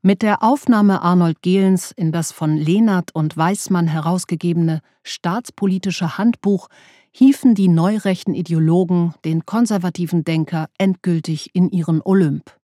Mit 0.03 0.23
der 0.23 0.41
Aufnahme 0.41 1.03
Arnold 1.03 1.43
Gehlens 1.43 1.91
in 1.91 2.11
das 2.11 2.31
von 2.31 2.57
Lehnert 2.57 3.13
und 3.13 3.37
Weismann 3.37 3.87
herausgegebene 3.87 4.81
Staatspolitische 5.03 6.17
Handbuch 6.17 6.69
hiefen 7.11 7.53
die 7.53 7.67
neurechten 7.67 8.33
Ideologen 8.33 9.13
den 9.25 9.45
konservativen 9.45 10.23
Denker 10.23 10.69
endgültig 10.79 11.51
in 11.53 11.69
ihren 11.69 12.01
Olymp. 12.01 12.57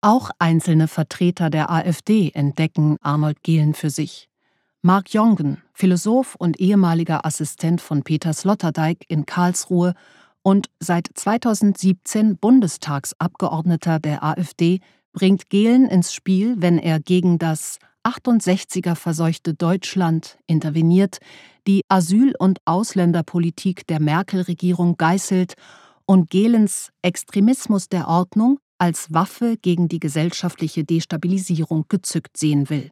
Auch 0.00 0.30
einzelne 0.38 0.88
Vertreter 0.88 1.50
der 1.50 1.70
AfD 1.70 2.30
entdecken 2.32 2.96
Arnold 3.02 3.42
Gehlen 3.42 3.74
für 3.74 3.90
sich. 3.90 4.30
Mark 4.80 5.12
Jongen, 5.12 5.58
Philosoph 5.74 6.36
und 6.36 6.58
ehemaliger 6.58 7.26
Assistent 7.26 7.82
von 7.82 8.02
Peter 8.02 8.32
Sloterdijk 8.32 9.04
in 9.08 9.26
Karlsruhe 9.26 9.92
und 10.40 10.70
seit 10.78 11.10
2017 11.12 12.38
Bundestagsabgeordneter 12.38 13.98
der 13.98 14.24
AfD, 14.24 14.80
bringt 15.12 15.50
Gehlen 15.50 15.86
ins 15.86 16.12
Spiel, 16.12 16.56
wenn 16.58 16.78
er 16.78 17.00
gegen 17.00 17.38
das 17.38 17.78
68er 18.04 18.94
verseuchte 18.94 19.54
Deutschland 19.54 20.38
interveniert, 20.46 21.18
die 21.66 21.82
Asyl- 21.88 22.34
und 22.38 22.58
Ausländerpolitik 22.64 23.86
der 23.86 24.00
Merkel-Regierung 24.00 24.96
geißelt 24.96 25.54
und 26.06 26.30
Gehlens 26.30 26.90
Extremismus 27.02 27.88
der 27.88 28.08
Ordnung 28.08 28.58
als 28.78 29.12
Waffe 29.12 29.56
gegen 29.60 29.88
die 29.88 30.00
gesellschaftliche 30.00 30.84
Destabilisierung 30.84 31.84
gezückt 31.88 32.36
sehen 32.36 32.70
will. 32.70 32.90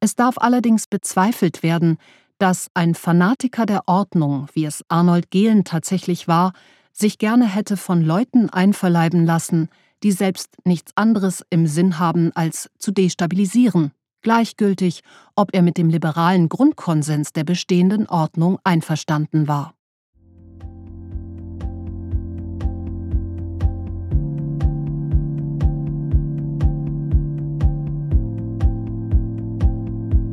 Es 0.00 0.14
darf 0.14 0.36
allerdings 0.38 0.86
bezweifelt 0.86 1.62
werden, 1.62 1.96
dass 2.38 2.68
ein 2.74 2.94
Fanatiker 2.94 3.64
der 3.64 3.88
Ordnung, 3.88 4.46
wie 4.52 4.66
es 4.66 4.84
Arnold 4.88 5.30
Gehlen 5.30 5.64
tatsächlich 5.64 6.28
war, 6.28 6.52
sich 6.92 7.18
gerne 7.18 7.46
hätte 7.46 7.78
von 7.78 8.02
Leuten 8.02 8.50
einverleiben 8.50 9.24
lassen, 9.24 9.70
die 10.02 10.12
selbst 10.12 10.56
nichts 10.64 10.92
anderes 10.94 11.44
im 11.50 11.66
Sinn 11.66 11.98
haben, 11.98 12.32
als 12.34 12.70
zu 12.78 12.92
destabilisieren, 12.92 13.92
gleichgültig, 14.22 15.02
ob 15.34 15.54
er 15.54 15.62
mit 15.62 15.78
dem 15.78 15.88
liberalen 15.88 16.48
Grundkonsens 16.48 17.32
der 17.32 17.44
bestehenden 17.44 18.06
Ordnung 18.08 18.58
einverstanden 18.64 19.48
war. 19.48 19.72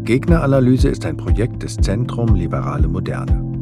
Gegneranalyse 0.03 0.89
ist 0.89 1.05
ein 1.05 1.15
Projekt 1.15 1.63
des 1.63 1.77
Zentrum 1.77 2.35
Liberale 2.35 2.89
Moderne. 2.89 3.52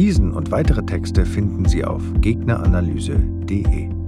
Diesen 0.00 0.32
und 0.32 0.50
weitere 0.50 0.82
Texte 0.86 1.26
finden 1.26 1.66
Sie 1.66 1.84
auf 1.84 2.00
gegneranalyse.de. 2.22 3.99